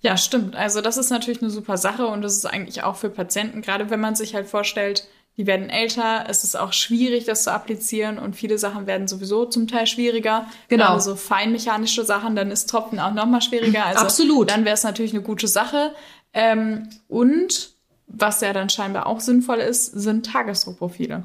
Ja, 0.00 0.16
stimmt. 0.18 0.56
Also 0.56 0.82
das 0.82 0.98
ist 0.98 1.10
natürlich 1.10 1.40
eine 1.40 1.50
super 1.50 1.78
Sache 1.78 2.06
und 2.06 2.20
das 2.22 2.36
ist 2.36 2.44
eigentlich 2.44 2.82
auch 2.82 2.96
für 2.96 3.08
Patienten, 3.08 3.62
gerade 3.62 3.88
wenn 3.88 4.00
man 4.00 4.14
sich 4.14 4.34
halt 4.34 4.46
vorstellt, 4.46 5.08
die 5.36 5.46
werden 5.46 5.70
älter, 5.70 6.26
es 6.28 6.44
ist 6.44 6.58
auch 6.58 6.74
schwierig, 6.74 7.24
das 7.24 7.44
zu 7.44 7.52
applizieren 7.52 8.18
und 8.18 8.36
viele 8.36 8.58
Sachen 8.58 8.86
werden 8.86 9.08
sowieso 9.08 9.46
zum 9.46 9.68
Teil 9.68 9.86
schwieriger. 9.86 10.46
Genau. 10.68 10.86
Gerade 10.86 11.00
so 11.00 11.16
feinmechanische 11.16 12.04
Sachen, 12.04 12.36
dann 12.36 12.50
ist 12.50 12.68
Tropfen 12.68 13.00
auch 13.00 13.14
noch 13.14 13.24
mal 13.24 13.40
schwieriger. 13.40 13.86
Also 13.86 14.00
Absolut. 14.02 14.50
Dann 14.50 14.66
wäre 14.66 14.74
es 14.74 14.82
natürlich 14.82 15.14
eine 15.14 15.22
gute 15.22 15.48
Sache. 15.48 15.94
Ähm, 16.34 16.90
und 17.08 17.70
was 18.12 18.40
ja 18.40 18.52
dann 18.52 18.68
scheinbar 18.68 19.06
auch 19.06 19.20
sinnvoll 19.20 19.58
ist, 19.58 19.86
sind 19.86 20.26
Tagesdruckprofile. 20.26 21.24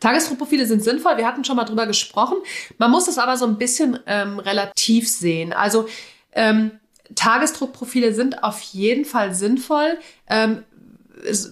Tagesdruckprofile 0.00 0.66
sind 0.66 0.82
sinnvoll, 0.82 1.16
wir 1.16 1.26
hatten 1.26 1.44
schon 1.44 1.56
mal 1.56 1.64
drüber 1.64 1.86
gesprochen. 1.86 2.36
Man 2.78 2.90
muss 2.90 3.08
es 3.08 3.18
aber 3.18 3.36
so 3.36 3.46
ein 3.46 3.58
bisschen 3.58 3.98
ähm, 4.06 4.38
relativ 4.38 5.08
sehen. 5.08 5.52
Also 5.52 5.88
ähm, 6.32 6.72
Tagesdruckprofile 7.14 8.12
sind 8.14 8.44
auf 8.44 8.60
jeden 8.60 9.04
Fall 9.04 9.34
sinnvoll. 9.34 9.98
Ähm, 10.28 10.64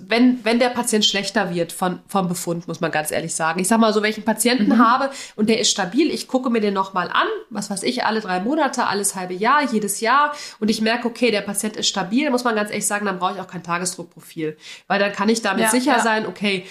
wenn, 0.06 0.44
wenn 0.44 0.58
der 0.58 0.68
Patient 0.68 1.04
schlechter 1.04 1.54
wird 1.54 1.72
von, 1.72 2.00
vom 2.08 2.28
Befund, 2.28 2.68
muss 2.68 2.80
man 2.80 2.90
ganz 2.90 3.10
ehrlich 3.10 3.34
sagen. 3.34 3.60
Ich 3.60 3.68
sag 3.68 3.78
mal 3.78 3.92
so, 3.92 4.02
wenn 4.02 4.10
ich 4.10 4.16
einen 4.16 4.24
Patienten 4.24 4.78
habe 4.78 5.10
und 5.34 5.48
der 5.48 5.60
ist 5.60 5.70
stabil, 5.70 6.10
ich 6.10 6.28
gucke 6.28 6.50
mir 6.50 6.60
den 6.60 6.74
nochmal 6.74 7.08
an, 7.08 7.26
was 7.50 7.70
weiß 7.70 7.82
ich, 7.82 8.04
alle 8.04 8.20
drei 8.20 8.40
Monate, 8.40 8.86
alles 8.86 9.14
halbe 9.14 9.34
Jahr, 9.34 9.62
jedes 9.72 10.00
Jahr 10.00 10.32
und 10.60 10.70
ich 10.70 10.80
merke, 10.80 11.08
okay, 11.08 11.30
der 11.30 11.42
Patient 11.42 11.76
ist 11.76 11.88
stabil, 11.88 12.30
muss 12.30 12.44
man 12.44 12.54
ganz 12.54 12.70
ehrlich 12.70 12.86
sagen, 12.86 13.06
dann 13.06 13.18
brauche 13.18 13.34
ich 13.34 13.40
auch 13.40 13.48
kein 13.48 13.62
Tagesdruckprofil. 13.62 14.56
Weil 14.86 14.98
dann 14.98 15.12
kann 15.12 15.28
ich 15.28 15.42
damit 15.42 15.64
Ja, 15.64 15.70
sicher 15.70 15.96
ja. 15.96 16.02
sein, 16.02 16.26
okay, 16.26 16.64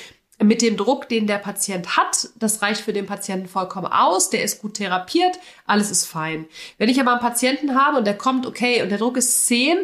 mit 0.44 0.62
dem 0.62 0.76
Druck, 0.76 1.08
den 1.08 1.28
der 1.28 1.38
Patient 1.38 1.96
hat, 1.96 2.30
das 2.36 2.62
reicht 2.62 2.82
für 2.82 2.92
den 2.92 3.06
Patienten 3.06 3.48
vollkommen 3.48 3.88
aus, 3.88 4.30
der 4.30 4.44
ist 4.44 4.62
gut 4.62 4.76
therapiert, 4.76 5.40
alles 5.66 5.92
ist 5.92 6.06
fein. 6.06 6.46
Wenn 6.78 6.90
ich 6.90 7.00
aber 7.00 7.12
einen 7.12 7.22
Patienten 7.22 7.80
habe 7.80 7.98
und 7.98 8.06
der 8.06 8.18
kommt, 8.18 8.46
okay, 8.46 8.82
und 8.82 8.90
der 8.90 8.98
Druck 8.98 9.16
ist 9.16 9.48
10 9.48 9.78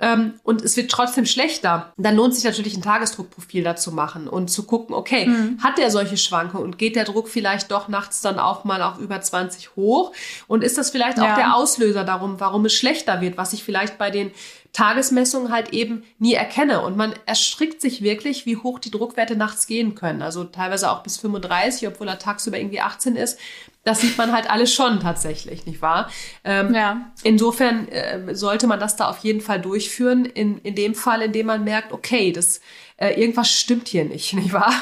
ähm, 0.00 0.34
und 0.42 0.62
es 0.62 0.76
wird 0.76 0.90
trotzdem 0.90 1.26
schlechter, 1.26 1.92
dann 1.96 2.16
lohnt 2.16 2.34
sich 2.34 2.44
natürlich 2.44 2.76
ein 2.76 2.82
Tagesdruckprofil 2.82 3.62
dazu 3.62 3.92
machen 3.92 4.28
und 4.28 4.50
zu 4.50 4.64
gucken, 4.64 4.94
okay, 4.94 5.30
hat 5.62 5.78
der 5.78 5.90
solche 5.90 6.16
Schwankungen 6.16 6.64
und 6.64 6.78
geht 6.78 6.96
der 6.96 7.04
Druck 7.04 7.28
vielleicht 7.28 7.70
doch 7.70 7.88
nachts 7.88 8.20
dann 8.22 8.38
auch 8.38 8.64
mal 8.64 8.82
auf 8.82 8.98
über 8.98 9.20
20 9.20 9.76
hoch? 9.76 10.12
Und 10.46 10.64
ist 10.64 10.78
das 10.78 10.90
vielleicht 10.90 11.20
auch 11.20 11.24
Ja. 11.24 11.36
der 11.36 11.54
Auslöser 11.54 12.04
darum, 12.04 12.40
warum 12.40 12.64
es 12.64 12.74
schlechter 12.74 13.20
wird, 13.20 13.36
was 13.36 13.52
ich 13.52 13.62
vielleicht 13.62 13.98
bei 13.98 14.10
den 14.10 14.30
Tagesmessungen 14.72 15.52
halt 15.52 15.72
eben 15.72 16.04
nie 16.18 16.34
erkenne. 16.34 16.82
Und 16.82 16.96
man 16.96 17.14
erstrickt 17.26 17.80
sich 17.80 18.02
wirklich, 18.02 18.46
wie 18.46 18.56
hoch 18.56 18.78
die 18.78 18.90
Druckwerte 18.90 19.36
nachts 19.36 19.66
gehen 19.66 19.94
können. 19.94 20.22
Also 20.22 20.44
teilweise 20.44 20.90
auch 20.90 21.02
bis 21.02 21.18
35, 21.18 21.88
obwohl 21.88 22.08
er 22.08 22.18
tagsüber 22.18 22.58
irgendwie 22.58 22.80
18 22.80 23.16
ist. 23.16 23.38
Das 23.82 24.02
sieht 24.02 24.18
man 24.18 24.32
halt 24.32 24.50
alles 24.50 24.74
schon 24.74 25.00
tatsächlich, 25.00 25.64
nicht 25.64 25.80
wahr? 25.80 26.10
Ähm, 26.44 26.74
Ja. 26.74 27.10
Insofern 27.22 27.88
äh, 27.88 28.34
sollte 28.34 28.66
man 28.66 28.78
das 28.78 28.96
da 28.96 29.08
auf 29.08 29.18
jeden 29.20 29.40
Fall 29.40 29.60
durchführen. 29.60 30.26
In, 30.26 30.58
in 30.58 30.74
dem 30.74 30.94
Fall, 30.94 31.22
in 31.22 31.32
dem 31.32 31.46
man 31.46 31.64
merkt, 31.64 31.92
okay, 31.92 32.30
das 32.30 32.60
äh, 32.98 33.18
irgendwas 33.18 33.50
stimmt 33.50 33.88
hier 33.88 34.04
nicht, 34.04 34.34
nicht 34.34 34.52
wahr? 34.52 34.74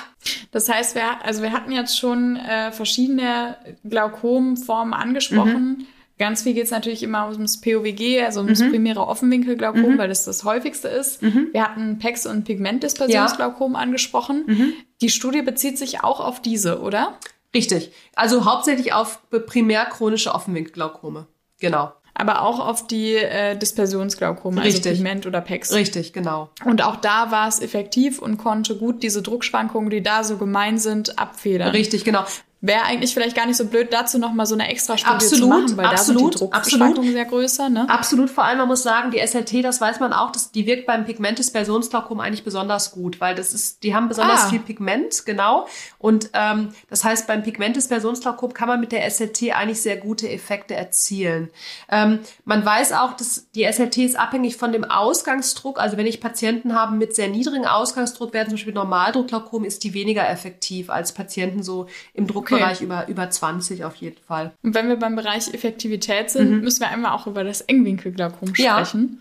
Das 0.50 0.68
heißt, 0.68 0.97
wir, 0.97 1.25
also 1.25 1.42
wir 1.42 1.52
hatten 1.52 1.71
jetzt 1.73 1.97
schon 1.97 2.37
äh, 2.37 2.73
verschiedene 2.73 3.57
Glaukomformen 3.88 4.92
angesprochen. 4.92 5.87
Ganz 6.19 6.43
viel 6.43 6.55
geht 6.55 6.65
es 6.65 6.71
natürlich 6.71 7.03
immer 7.03 7.29
ums 7.31 7.61
POWG, 7.61 8.23
also 8.25 8.41
ums 8.41 8.61
primäre 8.61 9.07
Offenwinkelglaukom, 9.07 9.99
weil 9.99 10.09
das 10.09 10.25
das 10.25 10.45
häufigste 10.45 10.89
ist. 10.89 11.23
Wir 11.23 11.63
hatten 11.63 11.99
PEX 11.99 12.27
und 12.27 12.45
Pigmentdispersionsglaukom 12.45 13.77
angesprochen. 13.77 14.75
Die 15.01 15.11
Studie 15.11 15.43
bezieht 15.43 15.79
sich 15.79 16.03
auch 16.03 16.21
auf 16.21 16.43
diese, 16.43 16.81
oder? 16.81 17.19
Richtig. 17.55 17.93
Also 18.15 18.45
hauptsächlich 18.45 18.93
auf 18.93 19.21
primär 19.47 19.85
chronische 19.87 20.35
Offenwinkelglaukome. 20.35 21.27
Genau. 21.61 21.93
Aber 22.15 22.43
auch 22.43 22.59
auf 22.59 22.87
die 22.87 23.15
äh, 23.15 23.57
Dispersionsglaukome, 23.57 24.61
also 24.61 24.77
Richtig. 24.77 24.95
Pigment 24.95 25.27
oder 25.27 25.41
PEX. 25.41 25.73
Richtig, 25.73 26.13
genau. 26.13 26.51
Und 26.65 26.83
auch 26.83 26.97
da 26.97 27.31
war 27.31 27.47
es 27.47 27.61
effektiv 27.61 28.19
und 28.19 28.39
konnte 28.39 28.77
gut 28.77 29.05
diese 29.05 29.23
Druckschwankungen, 29.23 29.89
die 29.89 30.03
da 30.03 30.25
so 30.25 30.37
gemein 30.37 30.79
sind, 30.79 31.17
abfedern. 31.19 31.71
Richtig, 31.71 32.05
genau. 32.05 32.25
Wäre 32.61 32.83
eigentlich 32.83 33.15
vielleicht 33.15 33.37
gar 33.37 33.47
nicht 33.47 33.57
so 33.57 33.67
blöd, 33.67 33.93
dazu 33.93 34.19
noch 34.19 34.33
mal 34.33 34.45
so 34.45 34.55
eine 34.55 34.69
extra 34.69 34.99
Studie 34.99 35.15
Absolut, 35.15 35.38
zu 35.38 35.47
machen, 35.49 35.77
weil 35.77 35.85
da 35.85 35.91
absolut, 35.93 36.21
sind 36.21 36.35
die 36.35 36.38
Druckschwankungen 36.38 37.12
sehr 37.12 37.25
größer. 37.25 37.69
Ne? 37.69 37.88
Absolut, 37.88 38.31
vor 38.31 38.45
allem, 38.45 38.59
man 38.59 38.67
muss 38.67 38.83
sagen, 38.83 39.12
die 39.12 39.25
SLT, 39.25 39.65
das 39.65 39.81
weiß 39.81 40.00
man 40.00 40.12
auch, 40.12 40.33
dass 40.33 40.50
die 40.50 40.67
wirkt 40.67 40.87
beim 40.87 41.05
Pigmentdispersionsglaukom 41.05 42.19
eigentlich 42.19 42.43
besonders 42.43 42.91
gut, 42.91 43.21
weil 43.21 43.35
das 43.35 43.55
ist, 43.55 43.83
die 43.85 43.95
haben 43.95 44.09
besonders 44.09 44.45
Ah. 44.45 44.49
viel 44.49 44.59
Pigment, 44.59 45.25
genau. 45.25 45.67
Und 45.99 46.31
ähm, 46.33 46.71
das 46.91 47.05
heißt, 47.05 47.27
beim 47.27 47.43
Pigmentdispersionsglaukom 47.43 48.53
kann 48.53 48.69
man 48.69 48.81
mit 48.81 48.93
der 48.93 49.09
SLT 49.09 49.55
eigentlich 49.55 49.81
sehr 49.81 49.97
gute 49.97 50.29
Effekte 50.29 50.75
erzielen. 50.75 51.50
Ähm, 51.88 52.21
man 52.45 52.65
weiß 52.65 52.93
auch, 52.93 53.12
dass 53.15 53.50
die 53.55 53.65
SLT 53.65 53.99
ist 53.99 54.19
abhängig 54.19 54.57
von 54.57 54.73
dem 54.73 54.85
Ausgangsdruck. 54.85 55.81
Also 55.81 55.97
wenn 55.97 56.07
ich 56.07 56.21
Patienten 56.21 56.75
habe 56.75 56.97
mit 56.97 57.15
sehr 57.15 57.29
niedrigem 57.29 57.65
Ausgangsdruck, 57.65 58.33
werden 58.33 58.49
zum 58.49 58.57
Beispiel 58.57 58.75
Normaldruckglaukom, 58.75 59.65
ist 59.65 59.85
die 59.85 59.95
weniger 59.95 60.29
effektiv 60.29 60.91
als 60.91 61.12
Patienten 61.12 61.62
so 61.62 61.87
im 62.15 62.27
Druckbereich 62.49 62.81
über, 62.81 63.09
über 63.09 63.28
20 63.31 63.85
auf 63.85 63.95
jeden 63.97 64.23
Fall. 64.26 64.52
Und 64.62 64.75
wenn 64.75 64.88
wir 64.88 64.97
beim 64.97 65.17
Bereich 65.17 65.52
Effektivität 65.52 66.31
sind, 66.31 66.62
müssen 66.62 66.81
wir 66.81 66.88
einmal 66.90 67.12
auch 67.12 67.26
über 67.26 67.45
das 67.45 67.61
Engwinkelglaukom 67.62 68.49
Mhm. 68.50 68.55
Ja. 68.57 68.85
sprechen. 68.85 69.21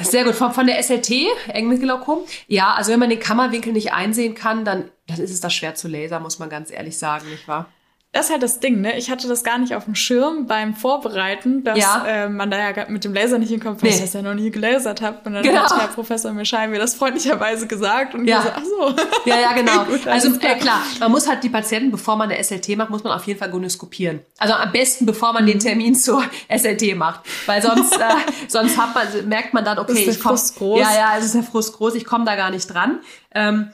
Sehr 0.00 0.24
gut. 0.24 0.34
Von, 0.34 0.52
von 0.52 0.66
der 0.66 0.82
SLT, 0.82 1.10
Engwinkelglaukom. 1.48 2.20
Ja, 2.46 2.72
also 2.74 2.90
wenn 2.92 3.00
man 3.00 3.10
den 3.10 3.20
Kammerwinkel 3.20 3.72
nicht 3.72 3.92
einsehen 3.92 4.34
kann, 4.34 4.64
dann, 4.64 4.84
dann 5.06 5.18
ist 5.20 5.30
es 5.30 5.40
das 5.40 5.52
schwer 5.52 5.74
zu 5.74 5.88
lasern, 5.88 6.22
muss 6.22 6.38
man 6.38 6.48
ganz 6.48 6.70
ehrlich 6.70 6.96
sagen, 6.96 7.28
nicht 7.28 7.46
wahr? 7.46 7.66
Das 8.12 8.26
ist 8.26 8.32
halt 8.32 8.42
das 8.42 8.58
Ding, 8.58 8.80
ne? 8.80 8.98
Ich 8.98 9.08
hatte 9.08 9.28
das 9.28 9.44
gar 9.44 9.56
nicht 9.58 9.72
auf 9.76 9.84
dem 9.84 9.94
Schirm 9.94 10.46
beim 10.48 10.74
Vorbereiten, 10.74 11.62
dass 11.62 11.78
Ja. 11.78 12.04
äh, 12.04 12.28
man 12.28 12.50
da 12.50 12.58
ja 12.58 12.86
mit 12.88 13.04
dem 13.04 13.14
Laser 13.14 13.38
nicht 13.38 13.50
hinkommt, 13.50 13.82
weil 13.82 13.90
Nee. 13.90 13.94
ich 13.96 14.02
das 14.02 14.14
ja 14.14 14.22
noch 14.22 14.34
nie 14.34 14.50
gelasert 14.50 15.00
habe. 15.00 15.18
Und 15.24 15.34
dann 15.34 15.44
Genau. 15.44 15.60
hat 15.62 15.78
Herr 15.80 15.86
Professor 15.86 16.32
Mischai 16.32 16.66
mir 16.66 16.80
das 16.80 16.96
freundlicherweise 16.96 17.68
gesagt 17.68 18.16
und 18.16 18.26
Ja. 18.26 18.42
so, 18.42 18.48
ach 18.52 18.62
so. 18.64 18.96
Ja, 19.30 19.38
ja, 19.38 19.52
genau. 19.52 19.82
Okay, 19.82 19.92
gut, 19.92 20.06
also 20.08 20.28
alles 20.28 20.42
äh, 20.42 20.54
klar, 20.56 20.82
man 20.98 21.12
muss 21.12 21.28
halt 21.28 21.44
die 21.44 21.50
Patienten, 21.50 21.92
bevor 21.92 22.16
man 22.16 22.28
eine 22.30 22.42
SLT 22.42 22.76
macht, 22.76 22.90
muss 22.90 23.04
man 23.04 23.12
auf 23.12 23.24
jeden 23.28 23.38
Fall 23.38 23.50
gonoskopieren. 23.50 24.18
Also 24.38 24.54
am 24.54 24.72
besten, 24.72 25.06
bevor 25.06 25.32
man 25.32 25.46
den 25.46 25.58
Mhm. 25.58 25.60
Termin 25.62 25.94
zur 25.94 26.24
SLT 26.48 26.96
macht, 26.96 27.20
weil 27.46 27.62
sonst, 27.62 27.92
äh, 27.96 28.00
sonst 28.48 28.76
hat 28.76 28.92
man, 28.92 29.28
merkt 29.28 29.54
man 29.54 29.64
dann, 29.64 29.78
okay, 29.78 30.02
ist 30.02 30.16
ich 30.16 30.20
komme, 30.20 30.80
ja, 30.80 30.92
ja, 30.94 31.12
es 31.16 31.26
ist 31.26 31.34
der 31.36 31.44
Frust 31.44 31.74
groß, 31.76 31.94
ich 31.94 32.04
komme 32.04 32.24
da 32.24 32.34
gar 32.34 32.50
nicht 32.50 32.66
dran. 32.66 32.98
Ähm, 33.32 33.70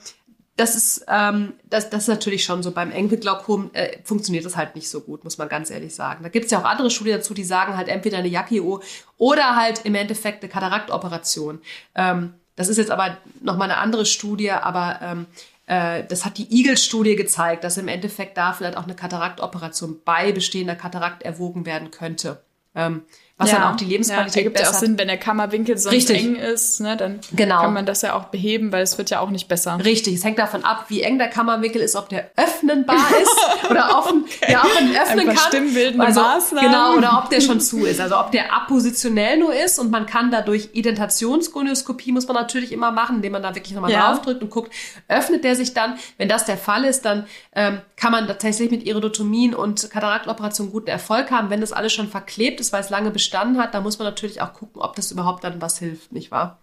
das 0.56 0.75
ist, 0.75 1.04
ähm, 1.08 1.52
das, 1.64 1.90
das 1.90 2.04
ist 2.04 2.08
natürlich 2.08 2.44
schon 2.44 2.62
so. 2.62 2.70
Beim 2.70 2.90
Enkelglaukom 2.90 3.70
äh, 3.75 3.98
funktioniert 4.04 4.44
das 4.44 4.56
halt 4.56 4.75
nicht 4.75 4.88
so 4.88 5.02
gut, 5.02 5.22
muss 5.22 5.36
man 5.36 5.48
ganz 5.48 5.70
ehrlich 5.70 5.94
sagen. 5.94 6.22
Da 6.22 6.30
gibt 6.30 6.46
es 6.46 6.50
ja 6.50 6.60
auch 6.60 6.64
andere 6.64 6.90
Studien 6.90 7.16
dazu, 7.16 7.34
die 7.34 7.44
sagen 7.44 7.76
halt 7.76 7.88
entweder 7.88 8.18
eine 8.18 8.28
Yakio 8.28 8.82
oder 9.18 9.54
halt 9.54 9.84
im 9.84 9.94
Endeffekt 9.94 10.42
eine 10.42 10.50
Kataraktoperation. 10.50 11.60
Ähm, 11.94 12.34
das 12.56 12.68
ist 12.68 12.78
jetzt 12.78 12.90
aber 12.90 13.18
nochmal 13.42 13.70
eine 13.70 13.78
andere 13.80 14.06
Studie, 14.06 14.50
aber 14.50 14.98
ähm, 15.02 15.26
äh, 15.66 16.04
das 16.08 16.25
hat 16.25 16.38
die 16.38 16.50
Eagle-Studie 16.50 17.16
gezeigt, 17.16 17.62
dass 17.62 17.76
im 17.76 17.88
Endeffekt 17.88 18.38
da 18.38 18.54
vielleicht 18.54 18.78
auch 18.78 18.84
eine 18.84 18.96
Kataraktoperation 18.96 20.00
bei 20.06 20.32
bestehender 20.32 20.75
Katarakt 20.75 21.22
erwogen 21.22 21.66
werden 21.66 21.90
könnte. 21.90 22.40
Ähm, 22.75 23.02
was 23.38 23.50
ja. 23.50 23.59
dann 23.59 23.73
auch 23.75 23.76
die 23.76 23.85
Lebensqualität 23.85 24.35
ja, 24.35 24.40
ergibt 24.40 24.61
ja 24.61 24.71
auch 24.71 24.75
Sinn, 24.75 24.97
wenn 24.97 25.09
der 25.09 25.19
Kammerwinkel 25.19 25.76
so 25.76 25.90
eng 25.90 26.37
ist, 26.37 26.81
ne, 26.81 26.97
dann 26.97 27.21
genau. 27.35 27.61
kann 27.61 27.75
man 27.75 27.85
das 27.85 28.00
ja 28.00 28.14
auch 28.14 28.25
beheben, 28.25 28.73
weil 28.73 28.83
es 28.83 28.97
wird 28.97 29.11
ja 29.11 29.21
auch 29.21 29.28
nicht 29.28 29.47
besser. 29.47 29.78
Richtig, 29.85 30.14
es 30.14 30.25
hängt 30.25 30.38
davon 30.38 30.64
ab, 30.64 30.87
wie 30.88 31.02
eng 31.02 31.19
der 31.19 31.28
Kammerwinkel 31.28 31.83
ist, 31.83 31.97
ob 31.97 32.09
der 32.09 32.31
öffnenbar 32.37 32.97
ist 33.23 33.37
oder 33.71 33.99
offen, 33.99 34.25
okay. 34.25 34.52
ja, 34.52 34.62
ob 34.64 34.75
man 34.75 34.97
öffnen 34.97 35.26
kann. 35.26 35.37
Stimmbildende 35.37 36.07
also, 36.07 36.21
Maßnahmen. 36.21 36.71
Genau, 36.71 36.97
oder 36.97 37.23
ob 37.23 37.28
der 37.28 37.43
schon 37.43 37.61
zu 37.61 37.85
ist. 37.85 38.00
Also 38.00 38.19
ob 38.19 38.33
der 38.33 38.55
appositionell 38.57 39.37
nur 39.37 39.55
ist 39.55 39.78
und 39.78 39.90
man 39.90 40.07
kann 40.07 40.31
dadurch 40.31 40.71
Identationsgonioskopie 40.73 42.12
muss 42.12 42.26
man 42.26 42.37
natürlich 42.37 42.73
immer 42.73 42.90
machen, 42.90 43.16
indem 43.16 43.33
man 43.33 43.43
da 43.43 43.55
wirklich 43.55 43.75
nochmal 43.75 43.90
ja. 43.90 44.12
draufdrückt 44.12 44.43
und 44.43 44.50
guckt, 44.50 44.73
öffnet 45.09 45.45
der 45.45 45.57
sich 45.57 45.75
dann. 45.75 45.99
Wenn 46.16 46.31
das 46.31 46.47
der 46.47 46.57
Fall 46.57 46.85
ist, 46.85 47.05
dann 47.05 47.26
ähm, 47.55 47.83
kann 47.97 48.12
man 48.12 48.26
tatsächlich 48.26 48.71
mit 48.71 48.87
Iridotomien 48.87 49.55
und 49.55 49.90
Kataraktenoperationen 49.90 50.73
guten 50.73 50.88
Erfolg 50.88 51.31
haben. 51.31 51.50
Wenn 51.50 51.61
das 51.61 51.73
alles 51.73 51.93
schon 51.93 52.09
verklebt 52.09 52.61
ist, 52.61 52.73
weil 52.73 52.81
es 52.81 52.88
lange 52.88 53.11
bestanden 53.26 53.59
hat, 53.59 53.75
da 53.75 53.80
muss 53.80 53.99
man 53.99 54.06
natürlich 54.06 54.40
auch 54.40 54.52
gucken, 54.52 54.80
ob 54.80 54.95
das 54.95 55.11
überhaupt 55.11 55.42
dann 55.42 55.61
was 55.61 55.78
hilft, 55.78 56.12
nicht 56.12 56.30
wahr? 56.30 56.61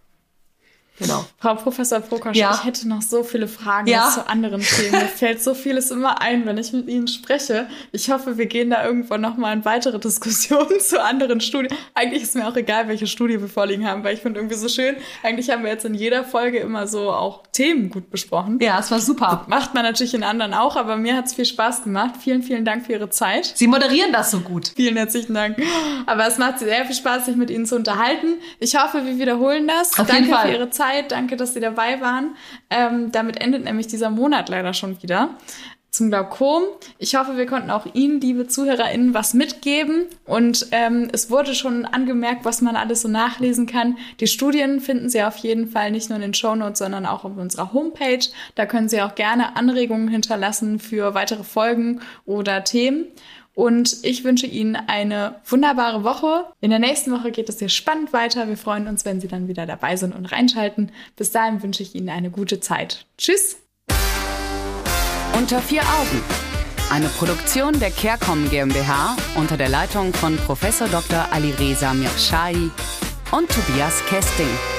Genau. 0.98 1.24
Frau 1.38 1.56
Professor 1.56 1.98
Prokosch, 1.98 2.36
ja. 2.36 2.54
ich 2.54 2.64
hätte 2.64 2.88
noch 2.88 3.02
so 3.02 3.24
viele 3.24 3.48
Fragen 3.48 3.88
ja. 3.88 4.10
zu 4.14 4.28
anderen 4.28 4.60
Themen. 4.60 4.92
Mir 4.92 5.00
fällt 5.16 5.42
so 5.42 5.52
vieles 5.54 5.90
immer 5.90 6.20
ein, 6.22 6.46
wenn 6.46 6.56
ich 6.56 6.72
mit 6.72 6.88
Ihnen 6.88 7.08
spreche. 7.08 7.66
Ich 7.90 8.10
hoffe, 8.10 8.38
wir 8.38 8.46
gehen 8.46 8.70
da 8.70 8.84
irgendwann 8.84 9.20
noch 9.20 9.36
mal 9.36 9.52
in 9.52 9.64
weitere 9.64 9.98
Diskussionen 9.98 10.78
zu 10.80 11.02
anderen 11.02 11.40
Studien. 11.40 11.76
Eigentlich 11.94 12.22
ist 12.22 12.36
mir 12.36 12.46
auch 12.46 12.56
egal, 12.56 12.86
welche 12.86 13.08
Studie 13.08 13.40
wir 13.40 13.48
vorliegen 13.48 13.88
haben, 13.88 14.04
weil 14.04 14.14
ich 14.14 14.20
finde 14.20 14.38
irgendwie 14.38 14.56
so 14.56 14.68
schön. 14.68 14.94
Eigentlich 15.24 15.50
haben 15.50 15.64
wir 15.64 15.70
jetzt 15.70 15.84
in 15.84 15.94
jeder 15.94 16.22
Folge 16.22 16.58
immer 16.58 16.86
so 16.86 17.10
auch 17.10 17.42
Themen 17.50 17.90
gut 17.90 18.10
besprochen. 18.10 18.60
Ja, 18.62 18.78
es 18.78 18.92
war 18.92 19.00
super. 19.00 19.40
Das 19.40 19.48
macht 19.48 19.74
man 19.74 19.82
natürlich 19.82 20.14
in 20.14 20.22
anderen 20.22 20.54
auch, 20.54 20.76
aber 20.76 20.96
mir 20.96 21.16
hat 21.16 21.26
es 21.26 21.34
viel 21.34 21.44
Spaß 21.44 21.82
gemacht. 21.82 22.14
Vielen, 22.22 22.44
vielen 22.44 22.64
Dank 22.64 22.86
für 22.86 22.92
Ihre 22.92 23.10
Zeit. 23.10 23.52
Sie 23.56 23.66
moderieren 23.66 24.12
das 24.12 24.30
so 24.30 24.38
gut. 24.40 24.72
Vielen 24.76 24.96
herzlichen 24.96 25.34
Dank. 25.34 25.60
Aber 26.06 26.28
es 26.28 26.38
macht 26.38 26.60
sehr 26.60 26.84
viel 26.84 26.94
Spaß, 26.94 27.26
sich 27.26 27.34
mit 27.34 27.50
Ihnen 27.50 27.66
zu 27.66 27.74
unterhalten. 27.74 28.34
Ich 28.60 28.76
hoffe, 28.76 29.04
wir 29.04 29.18
wiederholen 29.18 29.66
das. 29.66 29.98
Auf 29.98 30.06
Danke 30.06 30.22
jeden 30.22 30.34
Fall. 30.34 30.48
für 30.48 30.54
Ihre 30.54 30.70
Zeit. 30.70 30.83
Zeit. 30.84 31.12
Danke, 31.12 31.36
dass 31.36 31.54
Sie 31.54 31.60
dabei 31.60 32.00
waren. 32.00 32.36
Ähm, 32.70 33.12
damit 33.12 33.40
endet 33.40 33.64
nämlich 33.64 33.86
dieser 33.86 34.10
Monat 34.10 34.48
leider 34.48 34.74
schon 34.74 35.02
wieder 35.02 35.30
zum 35.90 36.10
Glaukom. 36.10 36.64
Ich 36.98 37.14
hoffe, 37.14 37.36
wir 37.36 37.46
konnten 37.46 37.70
auch 37.70 37.86
Ihnen, 37.94 38.20
liebe 38.20 38.48
ZuhörerInnen, 38.48 39.14
was 39.14 39.32
mitgeben. 39.32 40.06
Und 40.24 40.66
ähm, 40.72 41.08
es 41.12 41.30
wurde 41.30 41.54
schon 41.54 41.84
angemerkt, 41.84 42.44
was 42.44 42.62
man 42.62 42.74
alles 42.74 43.02
so 43.02 43.08
nachlesen 43.08 43.66
kann. 43.66 43.96
Die 44.18 44.26
Studien 44.26 44.80
finden 44.80 45.08
Sie 45.08 45.22
auf 45.22 45.36
jeden 45.36 45.68
Fall 45.68 45.92
nicht 45.92 46.08
nur 46.08 46.16
in 46.16 46.22
den 46.22 46.34
Shownotes, 46.34 46.80
sondern 46.80 47.06
auch 47.06 47.24
auf 47.24 47.36
unserer 47.36 47.72
Homepage. 47.72 48.26
Da 48.56 48.66
können 48.66 48.88
Sie 48.88 49.00
auch 49.02 49.14
gerne 49.14 49.56
Anregungen 49.56 50.08
hinterlassen 50.08 50.80
für 50.80 51.14
weitere 51.14 51.44
Folgen 51.44 52.00
oder 52.26 52.64
Themen. 52.64 53.06
Und 53.54 53.98
ich 54.02 54.24
wünsche 54.24 54.46
Ihnen 54.46 54.76
eine 54.76 55.36
wunderbare 55.46 56.02
Woche. 56.02 56.46
In 56.60 56.70
der 56.70 56.80
nächsten 56.80 57.12
Woche 57.12 57.30
geht 57.30 57.48
es 57.48 57.60
hier 57.60 57.68
spannend 57.68 58.12
weiter. 58.12 58.48
Wir 58.48 58.56
freuen 58.56 58.88
uns, 58.88 59.04
wenn 59.04 59.20
Sie 59.20 59.28
dann 59.28 59.48
wieder 59.48 59.64
dabei 59.64 59.96
sind 59.96 60.14
und 60.14 60.26
reinschalten. 60.26 60.90
Bis 61.16 61.30
dahin 61.30 61.62
wünsche 61.62 61.82
ich 61.82 61.94
Ihnen 61.94 62.08
eine 62.08 62.30
gute 62.30 62.60
Zeit. 62.60 63.06
Tschüss. 63.16 63.56
Unter 65.36 65.60
vier 65.60 65.82
Augen. 65.82 66.22
Eine 66.90 67.08
Produktion 67.08 67.78
der 67.80 67.90
CareCom 67.90 68.50
GmbH 68.50 69.16
unter 69.36 69.56
der 69.56 69.68
Leitung 69.68 70.12
von 70.12 70.36
Prof. 70.36 70.60
Dr. 70.90 71.26
Alireza 71.32 71.94
Mirshahi 71.94 72.70
und 73.32 73.48
Tobias 73.50 74.04
Kesting. 74.06 74.73